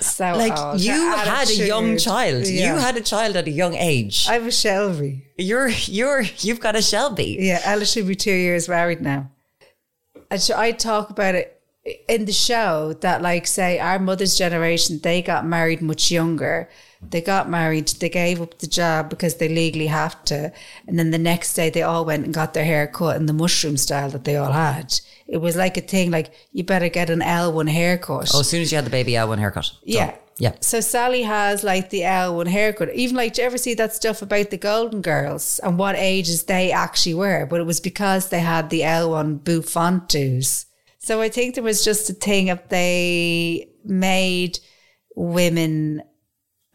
So 0.05 0.33
Like 0.33 0.53
oh, 0.55 0.71
old. 0.71 0.81
you 0.81 0.91
had 0.91 1.49
a 1.49 1.55
young 1.67 1.97
child. 1.97 2.47
Yeah. 2.47 2.73
You 2.73 2.79
had 2.79 2.97
a 2.97 3.01
child 3.01 3.35
at 3.35 3.47
a 3.47 3.51
young 3.51 3.75
age. 3.75 4.27
I 4.29 4.39
was 4.39 4.59
Shelby. 4.59 5.25
you're 5.37 5.69
you're 5.69 6.21
you've 6.39 6.59
got 6.59 6.75
a 6.75 6.81
Shelby. 6.81 7.37
Yeah, 7.39 7.61
Ella 7.63 7.85
should 7.85 8.07
be 8.07 8.15
two 8.15 8.31
years 8.31 8.67
married 8.69 9.01
now. 9.01 9.31
And 10.29 10.41
so 10.41 10.57
I 10.57 10.71
talk 10.71 11.09
about 11.09 11.35
it 11.35 11.61
in 12.07 12.25
the 12.25 12.33
show 12.33 12.93
that, 13.01 13.21
like, 13.21 13.45
say, 13.45 13.77
our 13.79 13.99
mother's 13.99 14.37
generation, 14.37 14.99
they 15.03 15.21
got 15.21 15.45
married 15.45 15.81
much 15.81 16.09
younger. 16.11 16.69
They 17.09 17.21
got 17.21 17.49
married, 17.49 17.87
they 17.87 18.09
gave 18.09 18.41
up 18.41 18.59
the 18.59 18.67
job 18.67 19.09
because 19.09 19.35
they 19.35 19.49
legally 19.49 19.87
have 19.87 20.23
to. 20.25 20.51
And 20.87 20.97
then 20.97 21.11
the 21.11 21.17
next 21.17 21.53
day, 21.53 21.69
they 21.69 21.83
all 21.83 22.05
went 22.05 22.25
and 22.25 22.33
got 22.33 22.53
their 22.53 22.65
hair 22.65 22.87
cut 22.87 23.17
in 23.17 23.25
the 23.25 23.33
mushroom 23.33 23.77
style 23.77 24.09
that 24.09 24.23
they 24.23 24.35
all 24.35 24.51
had. 24.51 24.99
It 25.27 25.37
was 25.37 25.55
like 25.55 25.77
a 25.77 25.81
thing, 25.81 26.11
like, 26.11 26.33
you 26.51 26.63
better 26.63 26.89
get 26.89 27.09
an 27.09 27.21
L1 27.21 27.69
haircut. 27.69 28.31
Oh, 28.33 28.41
as 28.41 28.49
soon 28.49 28.61
as 28.61 28.71
you 28.71 28.75
had 28.75 28.85
the 28.85 28.91
baby, 28.91 29.13
L1 29.13 29.39
haircut. 29.39 29.65
Done. 29.65 29.79
Yeah. 29.83 30.15
Yeah. 30.39 30.55
So 30.61 30.81
Sally 30.81 31.21
has 31.21 31.63
like 31.63 31.91
the 31.91 32.01
L1 32.01 32.47
haircut. 32.47 32.93
Even 32.93 33.15
like, 33.15 33.33
do 33.33 33.41
you 33.41 33.45
ever 33.45 33.57
see 33.57 33.75
that 33.75 33.93
stuff 33.93 34.21
about 34.21 34.49
the 34.49 34.57
Golden 34.57 35.01
Girls 35.01 35.59
and 35.59 35.77
what 35.77 35.95
ages 35.95 36.43
they 36.45 36.71
actually 36.71 37.13
were? 37.13 37.45
But 37.45 37.59
it 37.59 37.65
was 37.65 37.79
because 37.79 38.29
they 38.29 38.39
had 38.39 38.69
the 38.69 38.81
L1 38.81 39.41
bouffantus. 39.41 40.65
So 40.97 41.21
I 41.21 41.29
think 41.29 41.55
there 41.55 41.63
was 41.63 41.85
just 41.85 42.09
a 42.09 42.13
thing 42.13 42.49
of 42.49 42.59
they 42.69 43.69
made 43.85 44.59
women, 45.15 46.01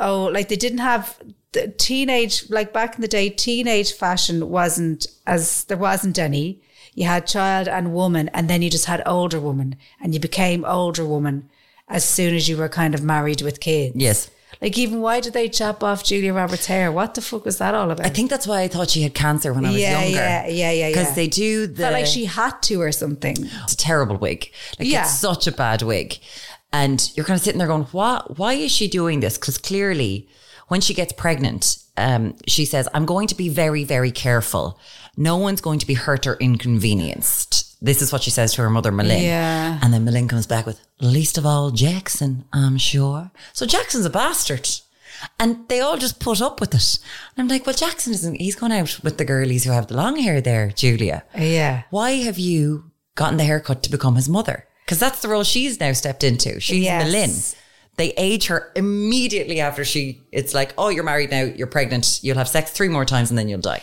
oh, 0.00 0.24
like 0.24 0.48
they 0.48 0.56
didn't 0.56 0.78
have 0.78 1.18
the 1.52 1.68
teenage, 1.68 2.48
like 2.50 2.72
back 2.72 2.94
in 2.96 3.00
the 3.00 3.08
day, 3.08 3.30
teenage 3.30 3.92
fashion 3.92 4.50
wasn't 4.50 5.06
as, 5.26 5.64
there 5.64 5.76
wasn't 5.76 6.18
any. 6.18 6.60
You 6.94 7.06
had 7.06 7.26
child 7.26 7.68
and 7.68 7.94
woman, 7.94 8.28
and 8.34 8.50
then 8.50 8.60
you 8.60 8.70
just 8.70 8.86
had 8.86 9.02
older 9.06 9.38
woman, 9.40 9.76
and 10.00 10.14
you 10.14 10.20
became 10.20 10.64
older 10.64 11.04
woman 11.06 11.48
as 11.88 12.04
soon 12.04 12.34
as 12.34 12.48
you 12.48 12.56
were 12.56 12.68
kind 12.68 12.94
of 12.94 13.02
married 13.02 13.40
with 13.40 13.60
kids. 13.60 13.94
Yes. 13.96 14.30
Like 14.60 14.76
even 14.76 15.00
why 15.00 15.20
did 15.20 15.34
they 15.34 15.48
chop 15.48 15.84
off 15.84 16.02
Julia 16.02 16.32
Roberts' 16.32 16.66
hair? 16.66 16.90
What 16.90 17.14
the 17.14 17.20
fuck 17.20 17.44
was 17.44 17.58
that 17.58 17.74
all 17.74 17.90
about? 17.90 18.04
I 18.04 18.08
think 18.08 18.28
that's 18.28 18.46
why 18.46 18.62
I 18.62 18.68
thought 18.68 18.90
she 18.90 19.02
had 19.02 19.14
cancer 19.14 19.52
when 19.52 19.64
I 19.64 19.70
was 19.70 19.80
yeah, 19.80 20.02
younger. 20.02 20.16
yeah, 20.16 20.46
yeah, 20.46 20.48
yeah, 20.48 20.70
yeah. 20.72 20.88
Because 20.88 21.08
yeah. 21.08 21.14
they 21.14 21.28
do 21.28 21.66
the 21.68 21.82
felt 21.82 21.92
like 21.92 22.06
she 22.06 22.24
had 22.24 22.60
to 22.62 22.80
or 22.80 22.90
something. 22.90 23.36
it's 23.62 23.74
a 23.74 23.76
terrible 23.76 24.16
wig. 24.16 24.50
Like 24.78 24.88
Yeah. 24.88 25.02
it's 25.02 25.18
such 25.20 25.46
a 25.46 25.52
bad 25.52 25.82
wig. 25.82 26.18
And 26.72 27.10
you're 27.14 27.24
kind 27.24 27.36
of 27.36 27.42
sitting 27.42 27.58
there 27.58 27.66
going, 27.68 27.84
what, 27.84 28.38
why 28.38 28.52
is 28.54 28.70
she 28.70 28.88
doing 28.88 29.20
this? 29.20 29.38
Because 29.38 29.56
clearly 29.58 30.28
when 30.68 30.80
she 30.80 30.92
gets 30.94 31.12
pregnant, 31.12 31.78
um, 31.96 32.36
she 32.46 32.64
says, 32.64 32.88
I'm 32.92 33.06
going 33.06 33.26
to 33.28 33.34
be 33.34 33.48
very, 33.48 33.84
very 33.84 34.10
careful. 34.10 34.78
No 35.16 35.36
one's 35.38 35.60
going 35.62 35.78
to 35.78 35.86
be 35.86 35.94
hurt 35.94 36.26
or 36.26 36.36
inconvenienced. 36.36 37.64
This 37.84 38.02
is 38.02 38.12
what 38.12 38.22
she 38.22 38.30
says 38.30 38.52
to 38.54 38.62
her 38.62 38.70
mother, 38.70 38.90
M'Lynn. 38.92 39.22
Yeah. 39.22 39.78
And 39.82 39.92
then 39.94 40.04
M'Lynn 40.04 40.28
comes 40.28 40.46
back 40.46 40.66
with, 40.66 40.80
least 41.00 41.38
of 41.38 41.46
all 41.46 41.70
Jackson, 41.70 42.44
I'm 42.52 42.76
sure. 42.78 43.30
So 43.52 43.66
Jackson's 43.66 44.04
a 44.06 44.10
bastard. 44.10 44.68
And 45.40 45.68
they 45.68 45.80
all 45.80 45.96
just 45.96 46.20
put 46.20 46.40
up 46.40 46.60
with 46.60 46.74
it. 46.74 46.98
And 47.36 47.42
I'm 47.42 47.48
like, 47.48 47.66
well, 47.66 47.74
Jackson 47.74 48.12
isn't, 48.12 48.40
he's 48.40 48.54
gone 48.54 48.70
out 48.72 49.00
with 49.02 49.18
the 49.18 49.24
girlies 49.24 49.64
who 49.64 49.72
have 49.72 49.88
the 49.88 49.96
long 49.96 50.16
hair 50.16 50.40
there, 50.40 50.70
Julia 50.70 51.24
Yeah. 51.36 51.82
why 51.90 52.10
have 52.22 52.38
you 52.38 52.90
gotten 53.16 53.36
the 53.36 53.44
haircut 53.44 53.82
to 53.84 53.90
become 53.90 54.14
his 54.14 54.28
mother? 54.28 54.64
Because 54.88 54.98
that's 54.98 55.20
the 55.20 55.28
role 55.28 55.44
she's 55.44 55.78
now 55.78 55.92
stepped 55.92 56.24
into. 56.24 56.60
She's 56.60 56.82
Yes. 56.82 57.12
M'Lynn. 57.12 57.56
They 57.96 58.12
age 58.12 58.46
her 58.46 58.72
immediately 58.74 59.60
after 59.60 59.84
she, 59.84 60.22
it's 60.32 60.54
like, 60.54 60.72
oh, 60.78 60.88
you're 60.88 61.04
married 61.04 61.30
now, 61.30 61.42
you're 61.42 61.66
pregnant, 61.66 62.20
you'll 62.22 62.38
have 62.38 62.48
sex 62.48 62.70
three 62.70 62.88
more 62.88 63.04
times 63.04 63.28
and 63.28 63.38
then 63.38 63.50
you'll 63.50 63.60
die. 63.60 63.82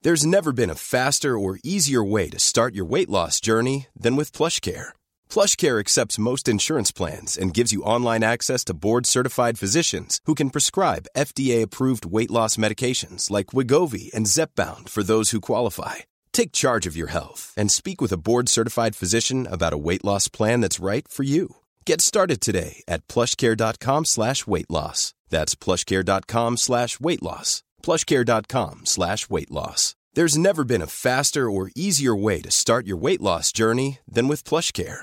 There's 0.00 0.24
never 0.24 0.52
been 0.54 0.70
a 0.70 0.74
faster 0.74 1.38
or 1.38 1.58
easier 1.62 2.02
way 2.02 2.30
to 2.30 2.38
start 2.38 2.74
your 2.74 2.86
weight 2.86 3.10
loss 3.10 3.42
journey 3.42 3.88
than 3.94 4.16
with 4.16 4.32
Plush 4.32 4.60
PlushCare. 4.60 4.92
PlushCare 5.28 5.78
accepts 5.78 6.18
most 6.18 6.48
insurance 6.48 6.90
plans 6.90 7.36
and 7.36 7.52
gives 7.52 7.74
you 7.74 7.82
online 7.82 8.24
access 8.24 8.64
to 8.64 8.72
board-certified 8.72 9.58
physicians 9.58 10.18
who 10.24 10.34
can 10.34 10.48
prescribe 10.48 11.10
FDA-approved 11.14 12.06
weight 12.06 12.30
loss 12.30 12.56
medications 12.56 13.30
like 13.30 13.48
Wegovy 13.48 14.10
and 14.14 14.24
Zepbound 14.24 14.88
for 14.88 15.02
those 15.02 15.32
who 15.32 15.42
qualify. 15.42 15.96
Take 16.32 16.52
charge 16.52 16.86
of 16.86 16.96
your 16.96 17.08
health 17.08 17.52
and 17.56 17.70
speak 17.70 18.00
with 18.00 18.12
a 18.12 18.16
board-certified 18.18 18.96
physician 18.96 19.46
about 19.46 19.72
a 19.72 19.78
weight 19.78 20.04
loss 20.04 20.28
plan 20.28 20.60
that's 20.62 20.80
right 20.80 21.06
for 21.06 21.22
you. 21.24 21.56
Get 21.84 22.00
started 22.00 22.40
today 22.40 22.82
at 22.88 23.06
plushcare.com 23.08 24.04
slash 24.06 24.46
weight 24.46 24.70
loss. 24.70 25.12
That's 25.28 25.54
plushcare.com 25.54 26.56
slash 26.56 27.00
weight 27.00 27.22
loss. 27.22 27.62
plushcare.com 27.82 28.86
slash 28.86 29.28
weight 29.30 29.50
loss. 29.50 29.96
There's 30.14 30.38
never 30.38 30.64
been 30.64 30.82
a 30.82 30.86
faster 30.86 31.50
or 31.50 31.70
easier 31.76 32.16
way 32.16 32.40
to 32.40 32.50
start 32.50 32.86
your 32.86 32.96
weight 32.96 33.20
loss 33.20 33.52
journey 33.52 33.98
than 34.08 34.26
with 34.26 34.42
PlushCare. 34.44 35.02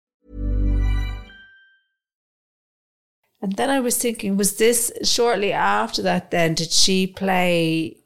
And 3.41 3.53
then 3.53 3.69
I 3.69 3.79
was 3.79 3.97
thinking, 3.97 4.37
was 4.37 4.57
this 4.57 4.91
shortly 5.03 5.51
after 5.51 6.01
that 6.03 6.29
then? 6.31 6.53
Did 6.53 6.71
she 6.71 7.07
play 7.07 7.97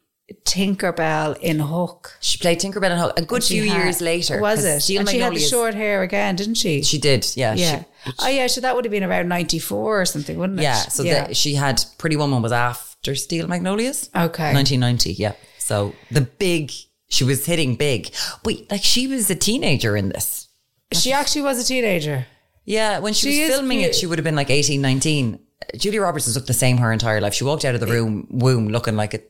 Tinkerbell 0.46 1.38
in 1.40 1.60
Hook? 1.60 2.18
She 2.22 2.38
played 2.38 2.60
Tinkerbell 2.60 2.92
in 2.92 2.98
Hook 2.98 3.20
a 3.20 3.22
good 3.26 3.44
few 3.44 3.68
had- 3.68 3.84
years 3.84 4.02
later. 4.02 4.40
Was 4.40 4.64
it? 4.64 4.82
Steel 4.82 5.02
and 5.02 5.10
she 5.10 5.20
had 5.20 5.34
the 5.36 5.40
short 5.40 5.74
hair 5.74 6.04
again, 6.04 6.36
didn't 6.36 6.56
she? 6.56 6.82
She 6.84 6.98
did, 6.98 7.28
yeah. 7.36 7.54
yeah. 7.54 7.80
She- 8.06 8.14
oh, 8.20 8.28
yeah. 8.30 8.48
So 8.48 8.62
that 8.62 8.76
would 8.76 8.86
have 8.86 8.92
been 8.92 9.04
around 9.04 9.28
94 9.28 10.02
or 10.02 10.06
something, 10.06 10.38
wouldn't 10.38 10.60
it? 10.60 10.64
yeah, 10.64 10.76
so 10.76 11.04
The, 11.04 11.34
she 11.34 11.56
had 11.56 11.84
Pretty 11.98 12.16
Woman 12.16 12.42
was 12.42 12.52
after 12.52 13.14
Steel 13.16 13.48
Magnolias. 13.48 14.10
Okay. 14.16 14.54
1990, 14.54 15.14
yeah. 15.14 15.34
So 15.58 15.94
the 16.12 16.22
big, 16.22 16.72
she 17.10 17.24
was 17.24 17.46
hitting 17.46 17.76
big. 17.76 18.14
But 18.44 18.72
like 18.72 18.84
she 18.84 19.08
was 19.08 19.30
a 19.30 19.36
teenager 19.36 19.98
in 19.98 20.10
this. 20.10 20.48
she 20.94 21.12
actually 21.12 21.42
was 21.42 21.60
a 21.62 21.66
teenager. 21.66 22.28
Yeah, 22.66 23.00
when 23.00 23.14
she, 23.14 23.32
She 23.34 23.42
was 23.44 23.50
filming 23.52 23.80
cute. 23.80 23.92
it, 23.92 23.96
she 23.96 24.08
would 24.08 24.18
have 24.18 24.24
been 24.24 24.36
like 24.36 24.50
18, 24.50 24.82
19. 24.82 25.40
Julia 25.78 26.02
Roberts 26.02 26.26
has 26.26 26.36
looked 26.36 26.48
the 26.48 26.54
same 26.54 26.78
her 26.78 26.92
entire 26.92 27.22
life. 27.22 27.34
She 27.34 27.44
walked 27.44 27.64
out 27.66 27.76
of 27.76 27.82
the 27.82 27.88
room 27.88 28.28
womb 28.30 28.70
looking 28.70 28.96
like 28.96 29.14
a 29.14 29.22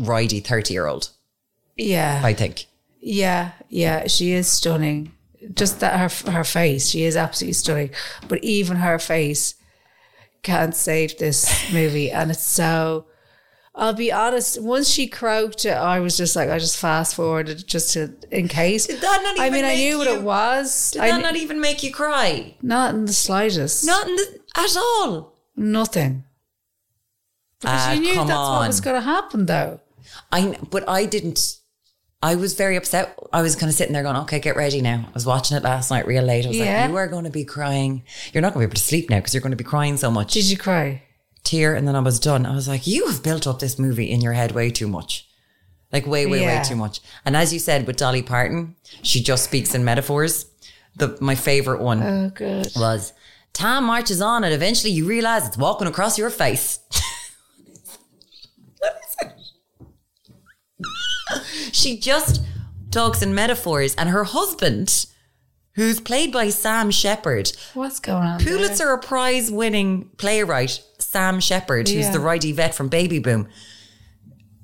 ridey 0.00 0.44
30 0.44 0.72
year 0.72 0.86
old, 0.86 1.10
Yeah. 1.76 2.20
I 2.24 2.32
think. 2.32 2.66
Yeah, 3.00 3.52
yeah, 3.68 4.06
she 4.06 4.32
is 4.32 4.46
stunning. 4.48 5.12
Just 5.52 5.80
that 5.80 5.98
her 6.26 6.30
her 6.32 6.44
face, 6.44 6.88
she 6.88 7.04
is 7.04 7.16
absolutely 7.16 7.52
stunning. 7.52 7.90
But 8.28 8.42
even 8.42 8.78
her 8.78 8.98
face 8.98 9.56
can't 10.42 10.74
save 10.74 11.18
this 11.18 11.70
movie, 11.72 12.10
and 12.10 12.30
it's 12.30 12.42
so. 12.46 13.04
I'll 13.76 13.92
be 13.92 14.12
honest. 14.12 14.62
Once 14.62 14.88
she 14.88 15.08
croaked 15.08 15.66
I 15.66 15.98
was 15.98 16.16
just 16.16 16.36
like, 16.36 16.48
I 16.48 16.58
just 16.60 16.76
fast 16.78 17.16
forwarded 17.16 17.66
just 17.66 17.92
to 17.94 18.14
in 18.30 18.46
case. 18.46 18.86
Did 18.86 19.00
that 19.00 19.20
not 19.22 19.36
Even 19.36 19.42
I 19.46 19.50
mean, 19.50 19.64
I 19.64 19.74
knew 19.74 19.98
what 19.98 20.06
it 20.06 20.22
was. 20.22 20.92
Did 20.92 21.02
I 21.02 21.08
that 21.10 21.22
not 21.22 21.36
even 21.36 21.60
make 21.60 21.82
you 21.82 21.90
cry? 21.92 22.54
not 22.62 22.94
in 22.94 23.06
the 23.06 23.12
slightest. 23.12 23.84
Not 23.84 24.06
in 24.08 24.14
the, 24.14 24.40
at 24.56 24.76
all. 24.76 25.34
nothing. 25.56 26.24
Because 27.60 27.80
Ah, 27.86 27.92
you 27.94 28.00
knew 28.00 28.14
come 28.14 28.26
that's 28.28 28.36
what 28.38 28.66
was 28.66 28.80
going 28.80 28.96
to 28.96 29.00
happen, 29.00 29.46
though. 29.46 29.80
I, 30.30 30.56
but 30.70 30.86
I 30.88 31.06
didn't, 31.06 31.56
I 32.22 32.34
was 32.34 32.54
very 32.54 32.76
upset. 32.76 33.18
I 33.32 33.42
was 33.42 33.56
kind 33.56 33.70
of 33.70 33.74
sitting 33.74 33.92
there 33.94 34.02
going, 34.02 34.16
okay, 34.16 34.38
get 34.38 34.54
ready 34.54 34.82
now. 34.82 35.04
I 35.08 35.12
was 35.14 35.24
watching 35.26 35.56
it 35.56 35.62
last 35.62 35.90
night 35.90 36.06
real 36.06 36.22
late. 36.22 36.44
I 36.44 36.48
was 36.48 36.56
Yeah. 36.58 36.82
like, 36.82 36.90
you 36.90 36.96
are 36.96 37.08
going 37.08 37.24
to 37.24 37.30
be 37.30 37.44
crying. 37.44 38.04
You're 38.32 38.42
not 38.42 38.52
going 38.52 38.62
to 38.64 38.68
be 38.68 38.70
able 38.70 38.76
to 38.78 38.82
sleep 38.86 39.08
now 39.10 39.16
because 39.16 39.32
you're 39.34 39.40
going 39.40 39.50
to 39.52 39.56
be 39.56 39.64
crying 39.64 39.96
so 39.96 40.10
much. 40.10 40.34
Did 40.34 40.44
you 40.50 40.58
cry? 40.58 41.02
Tear. 41.44 41.74
And 41.74 41.86
then 41.86 41.94
I 41.94 42.00
was 42.00 42.18
done. 42.18 42.44
I 42.46 42.54
was 42.54 42.66
like, 42.66 42.86
you 42.86 43.06
have 43.06 43.22
built 43.22 43.46
up 43.46 43.58
this 43.60 43.78
movie 43.78 44.10
in 44.10 44.20
your 44.20 44.32
head 44.32 44.52
way 44.52 44.70
too 44.70 44.88
much. 44.88 45.28
Like 45.92 46.06
way, 46.06 46.26
way, 46.26 46.40
Yeah. 46.40 46.58
way 46.62 46.64
too 46.68 46.74
much. 46.76 47.00
And 47.24 47.36
as 47.36 47.52
you 47.52 47.58
said 47.60 47.86
with 47.86 47.96
Dolly 47.96 48.22
Parton, 48.22 48.74
she 49.02 49.22
just 49.22 49.44
speaks 49.44 49.74
in 49.74 49.84
metaphors. 49.84 50.46
The 50.96 51.16
my 51.20 51.34
favorite 51.34 51.80
one 51.80 52.02
Oh, 52.02 52.30
good. 52.34 52.68
was 52.76 53.12
time 53.52 53.84
marches 53.84 54.20
on 54.20 54.42
and 54.44 54.52
eventually 54.54 54.90
you 54.92 55.04
realize 55.06 55.46
it's 55.46 55.56
walking 55.58 55.86
across 55.86 56.18
your 56.18 56.30
face. 56.30 56.78
What 58.78 58.94
is 59.02 59.16
it? 59.20 59.34
she 61.74 61.98
just 61.98 62.42
talks 62.90 63.22
in 63.22 63.34
metaphors 63.34 63.94
and 63.96 64.08
her 64.10 64.24
husband 64.24 65.06
who's 65.74 66.00
played 66.00 66.32
by 66.32 66.48
Sam 66.50 66.90
Shepard 66.90 67.52
What's 67.74 67.98
going 68.00 68.22
on? 68.24 68.38
there? 68.38 68.56
Pulitzer 68.56 68.96
Prize 68.98 69.50
winning 69.50 70.10
playwright 70.16 70.80
Sam 71.14 71.38
Shepard 71.40 71.86
who's 71.88 72.06
Yeah. 72.06 72.12
the 72.16 72.20
righty 72.30 72.52
vet 72.52 72.74
from 72.74 72.88
Baby 72.88 73.18
Boom 73.26 73.42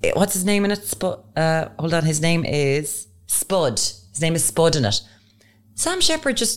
Eh, 0.02 0.12
what's 0.14 0.34
his 0.38 0.44
name 0.44 0.64
in 0.64 0.70
it 0.76 0.82
Spud 0.84 1.18
uh, 1.36 1.68
hold 1.78 1.94
on 1.94 2.04
his 2.04 2.20
name 2.28 2.42
is 2.44 3.06
Spud 3.26 3.78
his 4.14 4.20
name 4.20 4.34
is 4.34 4.44
Spud 4.44 4.74
in 4.76 4.84
it 4.84 5.00
Sam 5.74 6.00
Shepard 6.00 6.36
just 6.36 6.56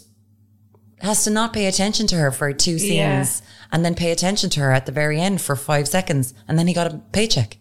has 1.01 1.23
to 1.25 1.29
not 1.29 1.53
pay 1.53 1.65
attention 1.67 2.07
to 2.07 2.15
her 2.15 2.31
for 2.31 2.51
two 2.53 2.77
scenes 2.79 2.95
Yeah. 2.95 3.25
and 3.71 3.83
then 3.85 3.93
pay 3.95 4.11
attention 4.11 4.49
to 4.51 4.59
her 4.61 4.71
at 4.71 4.85
the 4.87 4.91
very 5.01 5.19
end 5.27 5.41
for 5.41 5.55
five 5.55 5.87
seconds 5.87 6.33
and 6.47 6.57
then 6.57 6.67
he 6.67 6.73
got 6.73 6.91
a 6.93 6.97
paycheck. 7.11 7.57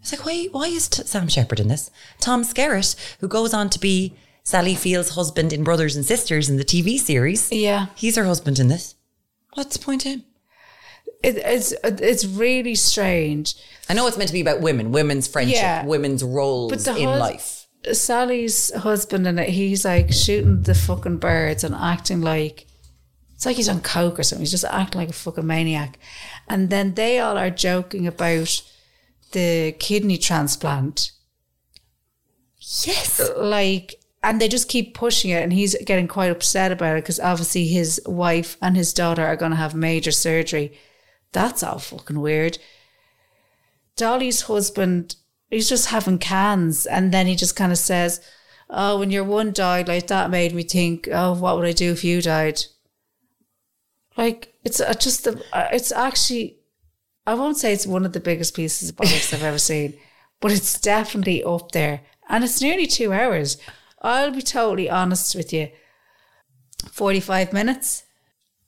It's 0.00 0.10
like, 0.12 0.24
why, 0.26 0.36
why 0.50 0.66
is 0.66 0.88
t- 0.88 1.04
Sam 1.04 1.28
Shepard 1.28 1.60
in 1.60 1.68
this? 1.68 1.88
Tom 2.20 2.42
Skerritt, 2.42 2.96
who 3.20 3.28
goes 3.28 3.54
on 3.54 3.70
to 3.70 3.78
be 3.78 4.16
Sally 4.42 4.74
Field's 4.74 5.10
husband 5.10 5.52
in 5.52 5.62
Brothers 5.62 5.94
and 5.94 6.04
Sisters 6.04 6.50
in 6.50 6.56
the 6.56 6.64
TV 6.64 6.98
series. 6.98 7.52
Yeah. 7.52 7.86
He's 7.94 8.16
her 8.16 8.24
husband 8.24 8.58
in 8.58 8.66
this. 8.66 8.96
What's 9.54 9.76
the 9.76 9.84
point 9.84 10.04
of 10.04 10.10
him? 10.12 10.24
It, 11.22 11.36
it's 11.36 11.72
it's 11.84 12.24
really 12.24 12.74
strange. 12.74 13.54
I 13.88 13.94
know 13.94 14.06
it's 14.06 14.16
meant 14.16 14.28
to 14.28 14.32
be 14.34 14.40
about 14.40 14.60
women, 14.60 14.90
women's 14.92 15.28
friendship, 15.28 15.56
Yeah. 15.56 15.84
women's 15.86 16.24
roles 16.24 16.86
in 16.86 16.94
hus- 17.08 17.20
life. 17.20 17.58
Sally's 17.92 18.72
husband 18.74 19.26
and 19.26 19.38
he's 19.40 19.84
like 19.84 20.12
shooting 20.12 20.62
the 20.62 20.74
fucking 20.74 21.18
birds 21.18 21.64
and 21.64 21.74
acting 21.74 22.20
like 22.20 22.66
it's 23.34 23.44
like 23.44 23.56
he's 23.56 23.68
on 23.68 23.80
coke 23.80 24.18
or 24.20 24.22
something. 24.22 24.42
He's 24.42 24.52
just 24.52 24.64
acting 24.64 25.00
like 25.00 25.10
a 25.10 25.12
fucking 25.12 25.46
maniac. 25.46 25.98
And 26.48 26.70
then 26.70 26.94
they 26.94 27.18
all 27.18 27.36
are 27.36 27.50
joking 27.50 28.06
about 28.06 28.62
the 29.32 29.72
kidney 29.78 30.16
transplant. 30.18 31.10
Yes. 32.84 33.20
Like 33.36 33.96
and 34.22 34.40
they 34.40 34.48
just 34.48 34.68
keep 34.68 34.94
pushing 34.94 35.30
it 35.32 35.42
and 35.42 35.52
he's 35.52 35.74
getting 35.84 36.06
quite 36.06 36.30
upset 36.30 36.70
about 36.70 36.96
it 36.96 37.02
because 37.02 37.18
obviously 37.18 37.66
his 37.66 38.00
wife 38.06 38.56
and 38.62 38.76
his 38.76 38.92
daughter 38.92 39.26
are 39.26 39.34
going 39.36 39.50
to 39.50 39.56
have 39.56 39.74
major 39.74 40.12
surgery. 40.12 40.72
That's 41.32 41.62
all 41.62 41.78
fucking 41.78 42.20
weird. 42.20 42.58
Dolly's 43.96 44.42
husband, 44.42 45.16
he's 45.50 45.68
just 45.68 45.88
having 45.88 46.18
cans, 46.18 46.86
and 46.86 47.12
then 47.12 47.26
he 47.26 47.36
just 47.36 47.56
kind 47.56 47.72
of 47.72 47.78
says, 47.78 48.20
"Oh, 48.70 48.98
when 48.98 49.10
your 49.10 49.24
one 49.24 49.52
died, 49.52 49.88
like 49.88 50.06
that 50.08 50.30
made 50.30 50.54
me 50.54 50.62
think, 50.62 51.08
oh, 51.10 51.34
what 51.34 51.56
would 51.56 51.66
I 51.66 51.72
do 51.72 51.92
if 51.92 52.04
you 52.04 52.22
died?" 52.22 52.62
Like 54.16 54.54
it's 54.64 54.78
just 54.98 55.24
the, 55.24 55.42
it's 55.72 55.90
actually, 55.92 56.58
I 57.26 57.34
won't 57.34 57.56
say 57.56 57.72
it's 57.72 57.86
one 57.86 58.04
of 58.04 58.12
the 58.12 58.20
biggest 58.20 58.54
pieces 58.54 58.90
of 58.90 58.96
bollocks 58.96 59.32
I've 59.32 59.42
ever 59.42 59.58
seen, 59.58 59.94
but 60.40 60.52
it's 60.52 60.78
definitely 60.78 61.42
up 61.44 61.72
there, 61.72 62.02
and 62.28 62.44
it's 62.44 62.60
nearly 62.60 62.86
two 62.86 63.12
hours. 63.12 63.56
I'll 64.02 64.32
be 64.32 64.42
totally 64.42 64.90
honest 64.90 65.34
with 65.34 65.52
you. 65.52 65.70
Forty-five 66.90 67.52
minutes. 67.52 68.04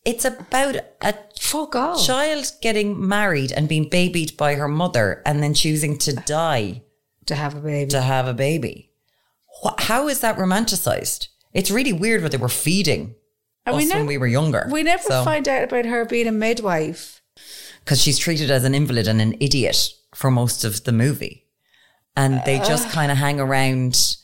It's 0.05 0.25
about 0.25 0.77
a 1.01 1.15
Fuck 1.39 1.75
all. 1.77 1.99
child 1.99 2.53
getting 2.61 3.07
married 3.09 3.53
and 3.53 3.69
being 3.69 3.88
babied 3.88 4.37
by 4.37 4.55
her 4.57 4.69
mother 4.69 5.23
and 5.25 5.43
then 5.43 5.55
choosing 5.55 5.99
to 5.99 6.12
die. 6.14 6.83
to 7.27 7.35
have 7.35 7.55
a 7.57 7.61
baby. 7.61 7.90
to 7.90 8.03
have 8.03 8.27
a 8.29 8.35
baby. 8.35 8.90
How 9.79 10.09
is 10.09 10.21
that 10.21 10.37
romanticized? 10.37 11.29
It's 11.55 11.71
really 11.71 11.93
weird 11.93 12.23
what 12.23 12.33
they 12.33 12.37
were 12.38 12.49
feeding 12.51 13.14
And 13.64 13.75
us 13.77 13.81
we 13.83 13.87
never- 13.88 14.01
when 14.01 14.07
we 14.09 14.19
were 14.19 14.27
younger. 14.27 14.69
We 14.71 14.83
never 14.83 15.09
find 15.25 15.49
out 15.49 15.64
about 15.64 15.87
her 15.87 16.05
being 16.05 16.27
a 16.27 16.33
midwife. 16.33 17.23
because 17.81 18.01
she's 18.03 18.19
treated 18.19 18.51
as 18.51 18.64
an 18.64 18.75
invalid 18.75 19.07
and 19.09 19.21
an 19.23 19.35
idiot 19.40 19.88
for 20.14 20.31
most 20.31 20.64
of 20.64 20.85
the 20.85 20.93
movie, 20.93 21.47
and 22.17 22.43
they 22.47 22.59
just 22.59 22.88
kind 22.90 23.11
of 23.12 23.19
hang 23.19 23.38
around 23.40 24.17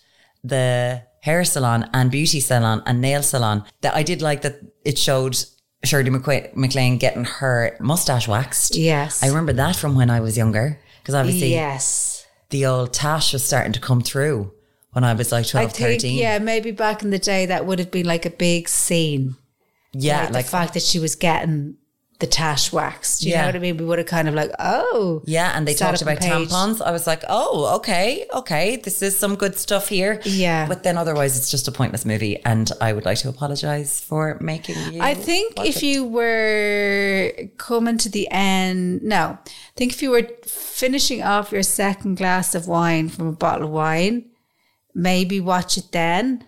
the 0.44 1.02
hair 1.22 1.44
salon 1.44 1.88
and 1.92 2.10
beauty 2.10 2.40
salon 2.40 2.82
and 2.86 3.00
nail 3.00 3.22
salon. 3.22 3.64
That 3.82 3.94
I 3.94 4.02
did 4.02 4.20
like 4.22 4.40
that 4.42 4.60
it 4.84 4.98
showed 4.98 5.36
Shirley 5.84 6.10
MacLaine 6.10 6.98
getting 6.98 7.24
her 7.24 7.76
mustache 7.80 8.28
waxed. 8.28 8.76
Yes. 8.76 9.22
I 9.22 9.28
remember 9.28 9.52
that 9.54 9.76
from 9.76 9.94
when 9.94 10.10
I 10.10 10.20
was 10.20 10.36
younger 10.36 10.78
because 11.00 11.14
obviously 11.14 11.52
Yes. 11.52 12.26
the 12.50 12.66
old 12.66 12.92
tash 12.92 13.32
was 13.32 13.42
starting 13.44 13.72
to 13.72 13.80
come 13.80 14.02
through 14.02 14.52
when 14.92 15.04
I 15.04 15.14
was 15.14 15.32
like 15.32 15.46
12, 15.46 15.66
I 15.66 15.72
think, 15.72 15.88
13. 16.00 16.18
yeah, 16.18 16.38
maybe 16.38 16.70
back 16.70 17.02
in 17.02 17.10
the 17.10 17.18
day 17.18 17.46
that 17.46 17.64
would 17.64 17.78
have 17.78 17.90
been 17.90 18.06
like 18.06 18.26
a 18.26 18.30
big 18.30 18.68
scene. 18.68 19.36
Yeah, 19.92 20.24
like, 20.24 20.32
like, 20.32 20.44
the 20.44 20.50
fact 20.50 20.74
that 20.74 20.82
she 20.82 20.98
was 20.98 21.14
getting 21.16 21.76
the 22.20 22.26
tash 22.26 22.72
waxed. 22.72 23.22
You 23.24 23.32
Yeah. 23.32 23.40
know 23.40 23.48
what 23.48 23.56
I 23.56 23.58
mean? 23.58 23.76
We 23.78 23.84
would 23.84 23.98
have 23.98 24.06
kind 24.06 24.28
of 24.28 24.34
like, 24.34 24.50
oh. 24.58 25.22
yeah, 25.24 25.52
and 25.56 25.66
they 25.66 25.74
talked 25.74 26.02
about 26.02 26.18
tampons. 26.18 26.80
I 26.80 26.92
was 26.92 27.06
like, 27.06 27.22
oh, 27.28 27.74
okay, 27.76 28.26
okay, 28.34 28.76
this 28.76 29.02
is 29.02 29.18
some 29.18 29.34
good 29.36 29.58
stuff 29.58 29.88
here. 29.88 30.20
Yeah. 30.24 30.66
but 30.68 30.82
then 30.82 30.96
otherwise, 30.98 31.36
it's 31.38 31.50
just 31.50 31.66
a 31.66 31.72
pointless 31.72 32.04
movie, 32.04 32.36
and 32.44 32.70
I 32.80 32.92
would 32.92 33.04
like 33.04 33.18
to 33.18 33.28
apologize 33.28 34.00
for 34.00 34.38
making 34.40 34.76
you. 34.92 35.00
I 35.02 35.14
think 35.14 35.58
if 35.64 35.78
it. 35.78 35.82
you 35.82 36.04
were 36.04 37.32
coming 37.56 37.98
to 37.98 38.08
the 38.08 38.28
end, 38.30 39.02
no, 39.02 39.38
I 39.44 39.50
think 39.76 39.92
if 39.92 40.02
you 40.02 40.10
were 40.10 40.28
finishing 40.44 41.22
off 41.22 41.52
your 41.52 41.62
second 41.62 42.16
glass 42.18 42.54
of 42.54 42.68
wine 42.68 43.08
from 43.08 43.26
a 43.28 43.32
bottle 43.32 43.64
of 43.68 43.70
wine, 43.72 44.26
maybe 44.94 45.40
watch 45.40 45.76
it 45.78 45.90
then. 45.92 46.44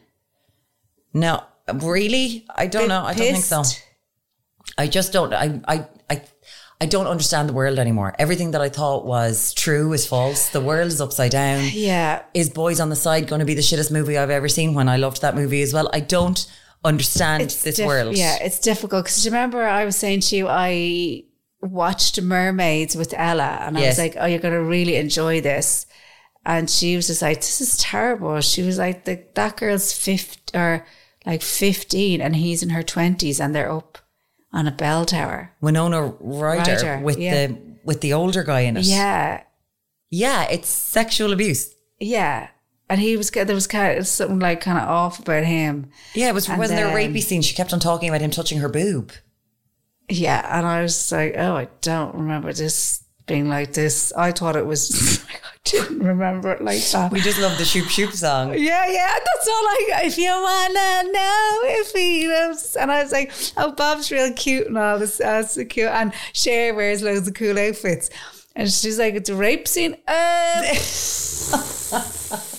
no, 1.14 1.42
really, 1.74 2.44
I 2.54 2.66
don't 2.66 2.82
Bit 2.82 2.88
know. 2.88 3.04
I 3.04 3.14
don't 3.14 3.32
think 3.32 3.44
so. 3.44 3.62
I 4.79 4.87
just 4.87 5.12
don't. 5.12 5.33
I, 5.33 5.61
I, 5.66 5.87
I, 6.09 6.22
I 6.81 6.87
don't 6.87 7.07
understand 7.07 7.48
the 7.48 7.53
world 7.53 7.79
anymore. 7.79 8.14
Everything 8.18 8.53
that 8.53 8.61
I 8.61 8.68
thought 8.68 9.05
was 9.05 9.55
true 9.55 9.92
is 9.92 10.07
false. 10.07 10.48
The 10.48 10.61
world 10.61 10.88
is 10.88 11.01
upside 11.01 11.31
down. 11.31 11.70
Yeah. 11.72 12.22
Is 12.35 12.51
Boys 12.51 12.81
on 12.81 12.88
the 12.88 12.96
Side 12.96 13.29
going 13.29 13.38
to 13.38 13.44
be 13.44 13.55
the 13.55 13.62
shittest 13.62 13.92
movie 13.92 14.18
I've 14.18 14.31
ever 14.31 14.48
seen? 14.48 14.75
When 14.75 14.88
I 14.88 14.96
loved 14.96 15.22
that 15.22 15.35
movie 15.35 15.62
as 15.62 15.72
well, 15.72 15.88
I 15.92 16.01
don't 16.01 16.44
understand 16.85 17.42
this 17.42 17.77
diff- 17.77 17.87
world. 17.87 18.16
Yeah, 18.16 18.38
it's 18.40 18.59
difficult 18.59 19.05
because 19.05 19.25
remember 19.27 19.62
I 19.62 19.85
was 19.85 19.96
saying 19.96 20.20
to 20.20 20.37
you 20.37 20.48
I 20.48 21.25
watched 21.61 22.20
Mermaids 22.20 22.96
with 22.96 23.14
Ella, 23.16 23.59
and 23.61 23.79
I 23.79 23.87
was 23.87 23.98
like, 23.98 24.16
"Oh, 24.18 24.27
you're 24.27 24.40
going 24.40 24.55
to 24.55 24.62
really 24.62 24.96
enjoy 24.96 25.40
this," 25.40 25.87
and 26.44 26.68
she 26.68 26.96
was 26.96 27.07
just 27.07 27.22
like, 27.22 27.37
"This 27.37 27.61
is 27.61 27.77
terrible." 27.79 28.40
She 28.40 28.62
was 28.62 28.79
like, 28.79 29.05
the, 29.05 29.22
"That 29.35 29.57
girl's 29.57 29.92
fifty 29.92 30.59
or 30.59 30.85
like 31.25 31.42
fifteen, 31.42 32.20
and 32.20 32.35
he's 32.35 32.62
in 32.62 32.70
her 32.70 32.83
twenties, 32.83 33.40
and 33.40 33.55
they're 33.55 33.70
up 33.70 33.98
on 34.53 34.67
a 34.67 34.73
bell 34.73 35.05
tower." 35.05 35.53
Winona 35.61 36.15
Ryder, 36.21 36.73
Ryder, 36.73 37.01
with 37.05 37.19
yeah. 37.19 37.47
the 37.47 37.59
with 37.85 38.01
the 38.01 38.12
older 38.12 38.43
guy 38.45 38.61
in 38.61 38.77
it. 38.77 38.85
Yeah, 38.85 39.43
yeah, 40.11 40.45
it's 40.51 40.69
sexual 40.69 41.33
abuse. 41.33 41.75
yeah. 42.01 42.49
And 42.91 43.01
he 43.01 43.17
was 43.17 43.31
there 43.31 43.47
was 43.55 43.67
kind 43.67 43.99
of 43.99 44.07
something 44.07 44.38
like 44.38 44.61
kind 44.61 44.77
of 44.77 44.87
off 44.87 45.19
about 45.19 45.45
him. 45.45 45.88
Yeah, 46.15 46.29
it 46.29 46.35
was 46.35 46.47
And 46.47 46.59
wasn't 46.59 46.77
there 46.77 46.88
a 46.88 46.93
then- 46.93 47.15
rapey 47.15 47.23
scene? 47.23 47.41
She 47.41 47.55
kept 47.55 47.73
on 47.73 47.81
talking 47.81 48.11
about 48.11 48.21
him 48.21 48.31
touching 48.31 48.59
her 48.59 48.69
boob. 48.69 49.12
Yeah, 50.11 50.47
and 50.59 50.67
I 50.67 50.83
was 50.83 51.11
like, 51.11 51.35
oh, 51.38 51.57
I 51.57 51.69
don't 51.81 52.15
remember 52.15 52.53
this 52.53 53.03
being 53.27 53.49
like 53.49 53.73
this. 53.73 54.12
I 54.12 54.33
thought 54.33 54.57
it 54.57 54.67
was. 54.67 55.25
Oh 55.35 55.52
Didn't 55.72 56.01
remember 56.01 56.51
it 56.51 56.61
like 56.61 56.83
that. 56.90 57.12
We 57.12 57.20
just 57.20 57.40
love 57.40 57.57
the 57.57 57.64
shoop 57.64 57.88
shoop 57.88 58.12
song. 58.12 58.51
yeah, 58.55 58.85
yeah, 58.88 59.12
that's 59.14 59.48
all 59.48 59.55
I. 59.55 60.01
If 60.05 60.18
you 60.18 60.29
wanna 60.31 61.12
know 61.12 61.61
if 61.64 61.92
he 61.92 62.27
loves, 62.27 62.75
and 62.75 62.90
I 62.90 63.03
was 63.03 63.12
like, 63.12 63.33
oh, 63.57 63.70
Bob's 63.72 64.11
real 64.11 64.33
cute 64.33 64.66
and 64.66 64.77
all 64.77 64.98
this, 64.98 65.20
uh, 65.20 65.44
so 65.44 65.64
cute, 65.64 65.88
and 65.88 66.12
Cher 66.33 66.75
wears 66.75 67.03
loads 67.03 67.29
of 67.29 67.35
cool 67.35 67.57
outfits, 67.59 68.11
and 68.57 68.68
she's 68.68 68.98
like, 68.98 69.14
it's 69.14 69.31
a 69.31 69.37
rape 69.37 69.68
scene. 69.68 69.96
Um, 70.09 70.64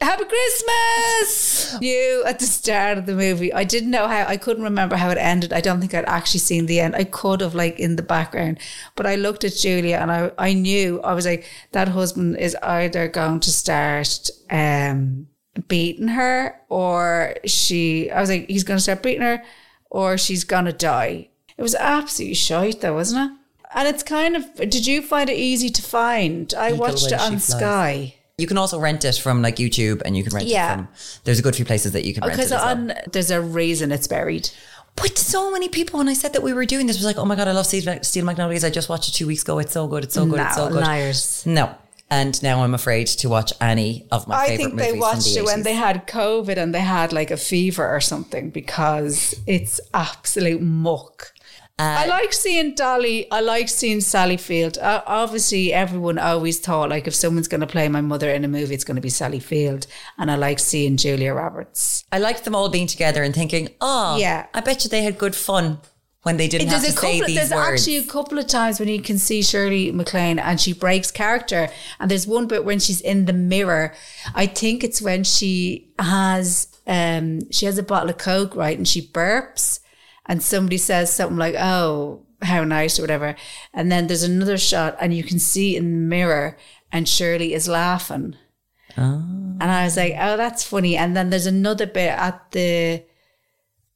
Happy 0.00 0.24
Christmas! 0.24 1.76
You 1.80 2.22
at 2.26 2.38
the 2.38 2.44
start 2.44 2.98
of 2.98 3.06
the 3.06 3.14
movie. 3.14 3.52
I 3.52 3.64
didn't 3.64 3.90
know 3.90 4.06
how, 4.06 4.26
I 4.26 4.36
couldn't 4.36 4.62
remember 4.62 4.96
how 4.96 5.08
it 5.10 5.18
ended. 5.18 5.54
I 5.54 5.62
don't 5.62 5.80
think 5.80 5.94
I'd 5.94 6.04
actually 6.04 6.40
seen 6.40 6.66
the 6.66 6.80
end. 6.80 6.94
I 6.94 7.04
could 7.04 7.40
have, 7.40 7.54
like, 7.54 7.80
in 7.80 7.96
the 7.96 8.02
background. 8.02 8.58
But 8.94 9.06
I 9.06 9.16
looked 9.16 9.42
at 9.42 9.56
Julia 9.56 9.96
and 9.96 10.12
I, 10.12 10.30
I 10.36 10.52
knew, 10.52 11.00
I 11.00 11.14
was 11.14 11.24
like, 11.24 11.46
that 11.72 11.88
husband 11.88 12.36
is 12.36 12.54
either 12.62 13.08
going 13.08 13.40
to 13.40 13.50
start 13.50 14.28
um, 14.50 15.28
beating 15.66 16.08
her 16.08 16.60
or 16.68 17.34
she, 17.46 18.10
I 18.10 18.20
was 18.20 18.28
like, 18.28 18.48
he's 18.48 18.64
going 18.64 18.76
to 18.76 18.82
start 18.82 19.02
beating 19.02 19.22
her 19.22 19.42
or 19.90 20.18
she's 20.18 20.44
going 20.44 20.66
to 20.66 20.72
die. 20.72 21.30
It 21.56 21.62
was 21.62 21.74
absolutely 21.74 22.34
shite, 22.34 22.82
though, 22.82 22.94
wasn't 22.94 23.30
it? 23.30 23.38
And 23.74 23.88
it's 23.88 24.02
kind 24.02 24.36
of, 24.36 24.54
did 24.56 24.86
you 24.86 25.00
find 25.00 25.30
it 25.30 25.38
easy 25.38 25.70
to 25.70 25.82
find? 25.82 26.52
I 26.54 26.68
Eagle 26.68 26.80
watched 26.80 27.06
it 27.06 27.14
on 27.14 27.38
flies. 27.38 27.44
Sky. 27.44 28.14
You 28.38 28.46
can 28.46 28.58
also 28.58 28.78
rent 28.78 29.02
it 29.06 29.14
from 29.16 29.40
like 29.40 29.56
YouTube, 29.56 30.02
and 30.04 30.14
you 30.14 30.22
can 30.22 30.34
rent 30.34 30.46
Yeah. 30.46 30.72
it 30.72 30.76
from. 30.76 30.88
There's 31.24 31.38
a 31.38 31.42
good 31.42 31.56
few 31.56 31.64
places 31.64 31.92
that 31.92 32.04
you 32.04 32.12
can 32.12 32.22
rent 32.22 32.34
it. 32.34 32.36
Because 32.36 32.50
well. 32.50 32.90
there's 33.10 33.30
a 33.30 33.40
reason 33.40 33.90
it's 33.90 34.06
buried. 34.06 34.50
But 34.94 35.16
so 35.16 35.50
many 35.50 35.68
people, 35.70 35.98
when 35.98 36.08
I 36.08 36.12
said 36.12 36.34
that 36.34 36.42
we 36.42 36.52
were 36.52 36.66
doing 36.66 36.86
this, 36.86 36.96
was 36.98 37.06
like, 37.06 37.16
"Oh 37.16 37.24
my 37.24 37.34
god, 37.34 37.48
I 37.48 37.52
love 37.52 37.64
Steel, 37.66 38.24
Magnolias! 38.26 38.62
I 38.62 38.68
just 38.68 38.90
watched 38.90 39.08
it 39.08 39.12
two 39.12 39.26
weeks 39.26 39.40
ago. 39.42 39.58
It's 39.58 39.72
so 39.72 39.86
good. 39.86 40.04
It's 40.04 40.14
so 40.14 40.26
good. 40.26 40.40
it's 40.40 40.54
so 40.54 40.66
No, 40.68 40.74
good." 40.74 40.82
liars. 40.84 41.42
No, 41.46 41.74
and 42.10 42.42
now 42.42 42.62
I'm 42.62 42.74
afraid 42.74 43.06
to 43.06 43.28
watch 43.30 43.54
any 43.58 44.06
of 44.10 44.28
my 44.28 44.36
I 44.36 44.56
think 44.58 44.76
they 44.76 44.92
watched 44.92 45.32
the 45.34 45.40
it 45.40 45.44
when 45.46 45.62
they 45.62 45.74
had 45.74 46.06
COVID 46.06 46.58
and 46.58 46.74
they 46.74 46.80
had 46.80 47.14
like 47.14 47.30
a 47.30 47.38
fever 47.38 47.88
or 47.88 48.00
something 48.02 48.50
because 48.50 49.34
it's 49.46 49.80
absolute 49.94 50.60
muck. 50.60 51.32
Uh, 51.78 52.04
I 52.04 52.06
like 52.06 52.32
seeing 52.32 52.74
Dolly. 52.74 53.30
I 53.30 53.40
like 53.40 53.68
seeing 53.68 54.00
Sally 54.00 54.38
Field. 54.38 54.78
Uh, 54.78 55.02
obviously, 55.06 55.74
everyone 55.74 56.18
always 56.18 56.58
thought 56.58 56.88
like 56.88 57.06
if 57.06 57.14
someone's 57.14 57.48
going 57.48 57.60
to 57.60 57.66
play 57.66 57.86
my 57.88 58.00
mother 58.00 58.30
in 58.30 58.44
a 58.46 58.48
movie, 58.48 58.74
it's 58.74 58.84
going 58.84 58.94
to 58.96 59.02
be 59.02 59.10
Sally 59.10 59.40
Field. 59.40 59.86
And 60.16 60.30
I 60.30 60.36
like 60.36 60.58
seeing 60.58 60.96
Julia 60.96 61.34
Roberts. 61.34 62.04
I 62.10 62.18
like 62.18 62.44
them 62.44 62.54
all 62.54 62.70
being 62.70 62.86
together 62.86 63.22
and 63.22 63.34
thinking, 63.34 63.68
"Oh, 63.82 64.16
Yeah. 64.16 64.46
I 64.54 64.60
bet 64.62 64.84
you 64.84 64.90
they 64.90 65.02
had 65.02 65.18
good 65.18 65.36
fun 65.36 65.80
when 66.22 66.38
they 66.38 66.48
didn't 66.48 66.68
have 66.68 66.82
to 66.82 66.92
say 66.92 67.20
these 67.20 67.36
There's 67.36 67.50
words." 67.50 67.82
actually 67.82 67.98
a 67.98 68.04
couple 68.04 68.38
of 68.38 68.46
times 68.46 68.80
when 68.80 68.88
you 68.88 69.02
can 69.02 69.18
see 69.18 69.42
Shirley 69.42 69.92
MacLaine 69.92 70.38
and 70.38 70.58
she 70.58 70.72
breaks 70.72 71.10
character. 71.10 71.68
And 72.00 72.10
there's 72.10 72.26
one 72.26 72.46
bit 72.46 72.64
when 72.64 72.78
she's 72.78 73.02
in 73.02 73.26
the 73.26 73.34
mirror. 73.34 73.92
I 74.34 74.46
think 74.46 74.82
it's 74.82 75.02
when 75.02 75.24
she 75.24 75.90
has 75.98 76.68
um 76.86 77.50
she 77.50 77.66
has 77.66 77.76
a 77.76 77.82
bottle 77.82 78.08
of 78.08 78.16
coke 78.16 78.56
right, 78.56 78.78
and 78.78 78.88
she 78.88 79.02
burps, 79.02 79.80
and 80.26 80.42
somebody 80.42 80.78
says 80.78 81.12
something 81.12 81.36
like, 81.38 81.54
"Oh, 81.56 82.22
how 82.42 82.64
nice" 82.64 82.98
or 82.98 83.02
whatever. 83.02 83.36
And 83.72 83.90
then 83.90 84.06
there's 84.06 84.22
another 84.22 84.58
shot, 84.58 84.96
and 85.00 85.14
you 85.14 85.24
can 85.24 85.38
see 85.38 85.76
in 85.76 85.84
the 85.84 86.08
mirror, 86.16 86.56
and 86.92 87.08
Shirley 87.08 87.54
is 87.54 87.68
laughing. 87.68 88.36
Oh. 88.98 89.22
And 89.60 89.62
I 89.64 89.84
was 89.84 89.96
like, 89.96 90.14
"Oh, 90.18 90.36
that's 90.36 90.64
funny." 90.64 90.96
And 90.96 91.16
then 91.16 91.30
there's 91.30 91.46
another 91.46 91.86
bit 91.86 92.10
at 92.10 92.50
the 92.52 93.02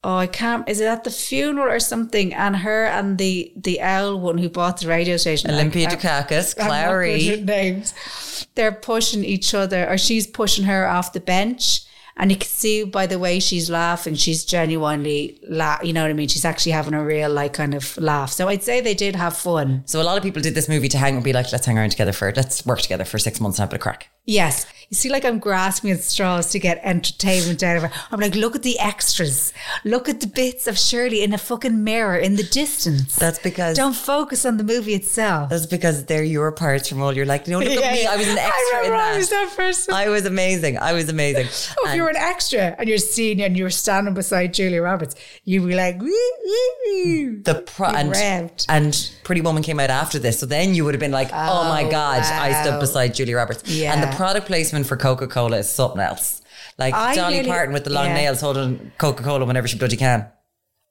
oh, 0.03 0.17
I 0.17 0.27
can't. 0.27 0.67
Is 0.69 0.81
it 0.81 0.87
at 0.87 1.05
the 1.05 1.11
funeral 1.11 1.69
or 1.71 1.81
something? 1.81 2.33
And 2.35 2.57
her 2.57 2.87
and 2.87 3.19
the 3.19 3.53
the 3.57 3.81
owl 3.81 4.19
one 4.21 4.39
who 4.39 4.49
bought 4.49 4.81
the 4.81 4.89
radio 4.89 5.17
station, 5.17 5.51
Olympia 5.51 5.89
I- 5.89 5.95
Dukakis, 5.95 6.55
I'm 6.59 6.69
not 6.69 6.75
good 6.75 6.85
Clairee. 6.87 7.41
names. 7.43 8.47
They're 8.55 8.73
pushing 8.73 9.25
each 9.25 9.55
other, 9.55 9.89
or 9.89 9.99
she's 9.99 10.27
pushing 10.27 10.65
her 10.65 10.87
off 10.87 11.13
the 11.13 11.21
bench. 11.21 11.83
And 12.17 12.31
you 12.31 12.37
can 12.37 12.49
see 12.49 12.85
by 12.85 13.07
the 13.07 13.19
way 13.19 13.41
she's 13.41 13.71
laughing, 13.71 14.15
she's 14.15 14.45
genuinely 14.45 15.39
la- 15.49 15.79
You 15.83 15.93
know 15.93 16.03
what 16.03 16.11
I 16.11 16.15
mean? 16.15 16.29
She's 16.29 16.45
actually 16.45 16.73
having 16.73 16.95
a 16.95 17.05
real 17.05 17.31
like 17.31 17.53
kind 17.53 17.75
of 17.75 17.97
laugh. 17.97 18.33
So 18.33 18.49
I'd 18.49 18.63
say 18.63 18.81
they 18.81 18.95
did 18.95 19.17
have 19.17 19.37
fun. 19.37 19.83
So 19.87 20.01
a 20.01 20.05
lot 20.05 20.17
of 20.17 20.23
people 20.23 20.43
did 20.43 20.55
this 20.55 20.69
movie 20.69 20.89
to 20.89 20.99
hang 20.99 21.15
and 21.15 21.25
be 21.25 21.33
like, 21.33 21.51
let's 21.53 21.67
hang 21.67 21.79
around 21.79 21.91
together 21.91 22.13
for 22.13 22.33
let's 22.35 22.65
work 22.67 22.81
together 22.81 23.05
for 23.05 23.19
six 23.19 23.41
months 23.41 23.59
and 23.59 23.63
have 23.65 23.71
a 23.71 23.73
bit 23.73 23.77
of 23.77 23.83
crack. 23.83 24.09
Yes. 24.27 24.67
You 24.91 24.97
see, 24.97 25.09
like 25.09 25.25
I'm 25.25 25.39
grasping 25.39 25.93
at 25.93 26.01
straws 26.03 26.51
to 26.51 26.59
get 26.59 26.81
entertainment 26.83 27.63
out 27.63 27.77
of 27.77 27.85
her. 27.85 27.91
I'm 28.11 28.19
like, 28.19 28.35
look 28.35 28.57
at 28.57 28.65
the 28.65 28.77
extras. 28.81 29.53
Look 29.85 30.09
at 30.09 30.19
the 30.21 30.27
bits 30.27 30.67
of 30.67 30.77
Shirley 30.77 31.23
in 31.23 31.33
a 31.33 31.39
fucking 31.39 31.85
mirror 31.85 32.17
in 32.17 32.35
the 32.35 32.43
distance. 32.43 33.15
That's 33.15 33.39
because 33.39 33.77
Don't 33.77 33.95
focus 33.95 34.45
on 34.45 34.57
the 34.57 34.65
movie 34.65 34.95
itself. 34.95 35.49
that's 35.51 35.67
because 35.67 36.07
they're 36.07 36.25
your 36.25 36.51
parts 36.51 36.89
from 36.89 37.01
all 37.01 37.13
your 37.15 37.25
like, 37.25 37.47
no, 37.47 37.61
look 37.61 37.69
Yeah, 37.73 37.81
at 37.87 37.93
me. 37.93 38.03
yeah. 38.03 38.11
I 38.11 38.17
was 38.17 38.27
an 38.27 38.39
I 38.39 38.43
extra 38.43 38.85
in 38.87 38.91
that. 38.91 39.15
I 39.15 39.17
was 39.17 39.31
that 39.31 39.53
person. 39.57 39.95
I 39.95 40.09
was 40.09 40.27
amazing. 40.27 40.77
I 40.79 40.93
was 40.93 41.09
amazing. 41.09 41.47
Oh, 41.79 41.89
if 41.89 41.95
you 41.95 42.03
were 42.03 42.11
an 42.11 42.17
extra 42.17 42.75
and 42.77 42.89
you're 42.89 42.99
senior 42.99 43.47
and 43.47 43.57
you 43.57 43.63
were 43.63 43.71
standing 43.71 44.13
beside 44.15 44.53
Julia 44.55 44.83
Roberts, 44.83 45.15
you'd 45.45 45.69
be 45.69 45.77
like, 45.77 46.01
woo, 46.01 46.07
woo, 46.09 46.71
woo. 46.87 47.43
the 47.45 47.63
pro- 47.65 47.91
and, 47.91 48.13
revved. 48.13 48.67
and 48.69 49.13
Pretty 49.23 49.41
Woman 49.41 49.63
came 49.63 49.79
out 49.79 49.91
after 49.91 50.19
this, 50.19 50.41
so 50.41 50.47
then 50.47 50.75
you 50.75 50.85
would 50.85 50.95
have 50.95 51.01
been 51.01 51.13
like, 51.13 51.29
"Oh, 51.33 51.69
my 51.69 51.85
Oh, 51.85 51.91
god, 51.93 52.23
I 52.23 52.65
stood 52.65 52.81
beside 52.81 53.15
Julia 53.15 53.37
Roberts." 53.37 53.63
Yeah. 53.71 53.93
And 53.95 54.03
the 54.03 54.17
product 54.17 54.49
placement 54.49 54.80
for 54.85 54.97
Coca 54.97 55.27
Cola 55.27 55.59
is 55.59 55.69
something 55.69 56.01
else. 56.01 56.43
Like 56.79 56.95
I 56.95 57.15
Dolly 57.15 57.35
nearly- 57.35 57.49
Parton 57.49 57.75
with 57.75 57.85
the 57.85 57.91
long 57.91 58.07
yeah. 58.07 58.15
nails 58.15 58.41
holding 58.41 58.93
Coca 58.99 59.23
Cola 59.23 59.45
whenever 59.45 59.69
she 59.69 59.79
bloody 59.79 59.97
can. 59.97 60.27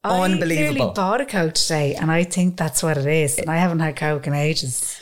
I 0.04 0.22
Unbelievable. 0.22 0.74
nearly 0.74 0.94
bought 0.94 1.20
a 1.20 1.26
Coke 1.26 1.56
today, 1.56 1.96
and 1.96 2.10
I 2.10 2.24
think 2.24 2.56
that's 2.56 2.82
what 2.82 2.98
it 2.98 3.06
is. 3.06 3.38
And 3.38 3.50
I 3.50 3.58
haven't 3.58 3.80
had 3.80 3.98
Coke 3.98 4.28
in 4.28 4.34
ages. 4.34 5.02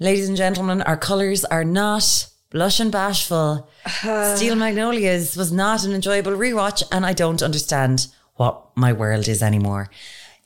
Ladies 0.00 0.26
and 0.28 0.38
gentlemen, 0.38 0.80
our 0.82 0.96
colours 0.96 1.44
are 1.44 1.64
not 1.64 2.28
blush 2.50 2.80
and 2.80 2.90
bashful. 2.90 3.68
Steel 4.36 4.54
Magnolias 4.54 5.36
was 5.36 5.52
not 5.52 5.84
an 5.84 5.92
enjoyable 5.92 6.32
rewatch, 6.32 6.82
and 6.90 7.04
I 7.04 7.12
don't 7.12 7.42
understand 7.42 8.06
what 8.36 8.74
my 8.74 8.92
world 8.92 9.28
is 9.28 9.42
anymore. 9.42 9.90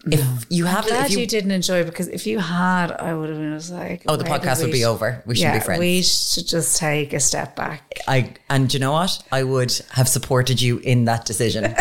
If 0.05 0.47
you 0.49 0.65
haven't, 0.65 0.91
Glad 0.91 1.07
if 1.07 1.13
you, 1.13 1.19
you, 1.21 1.27
didn't 1.29 1.53
enjoy 1.53 1.79
it 1.81 1.85
because 1.85 2.09
if 2.09 2.27
you 2.27 2.41
had, 2.41 2.91
I 2.91 3.15
would 3.15 3.29
have 3.29 3.39
been 3.39 3.57
just 3.57 3.71
like, 3.71 4.03
Oh, 4.09 4.17
the 4.17 4.25
podcast 4.25 4.61
would 4.63 4.73
be 4.73 4.81
sh- 4.81 4.85
over. 4.85 5.23
We 5.27 5.37
shouldn't 5.37 5.55
yeah, 5.55 5.59
be 5.61 5.65
friends. 5.65 5.79
We 5.81 6.03
should 6.03 6.49
just 6.49 6.77
take 6.77 7.13
a 7.13 7.21
step 7.21 7.55
back. 7.55 7.95
I 8.09 8.35
and 8.51 8.73
you 8.75 8.81
know 8.81 8.91
what? 8.93 9.23
I 9.31 9.45
would 9.45 9.73
have 9.93 10.09
supported 10.09 10.61
you 10.61 10.79
in 10.79 11.05
that 11.05 11.25
decision. 11.25 11.73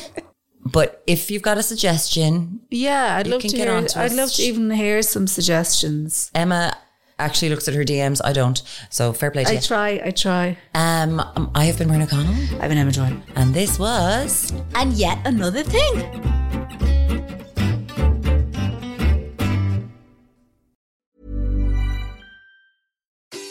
but 0.64 1.02
if 1.06 1.30
you've 1.30 1.42
got 1.42 1.58
a 1.58 1.62
suggestion, 1.62 2.60
Yeah, 2.70 3.16
I'd 3.16 3.26
You 3.26 3.32
love 3.32 3.42
can 3.42 3.50
to 3.50 3.56
get 3.58 3.68
hear. 3.68 3.76
on 3.76 3.84
I'd 3.84 3.96
us. 4.12 4.14
love 4.16 4.32
to 4.32 4.42
even 4.42 4.70
hear 4.70 5.02
some 5.02 5.26
suggestions. 5.26 6.30
Emma 6.34 6.74
actually 7.18 7.50
looks 7.50 7.68
at 7.68 7.74
her 7.74 7.84
DMs. 7.84 8.22
I 8.24 8.32
don't. 8.32 8.62
So 8.88 9.12
fair 9.12 9.30
play 9.30 9.44
to 9.44 9.50
I 9.50 9.52
you. 9.54 9.60
try. 9.60 10.00
I 10.02 10.10
try. 10.12 10.56
Um, 10.74 11.20
um, 11.20 11.50
I 11.54 11.64
have 11.66 11.76
been 11.76 11.88
Muireann 11.88 12.04
O'Connell, 12.04 12.62
I've 12.62 12.70
been 12.70 12.78
Emma 12.78 12.90
Joy. 12.92 13.14
and 13.36 13.52
this 13.52 13.78
was 13.78 14.50
And 14.74 14.94
yet 14.94 15.18
another 15.26 15.62
thing. 15.62 16.39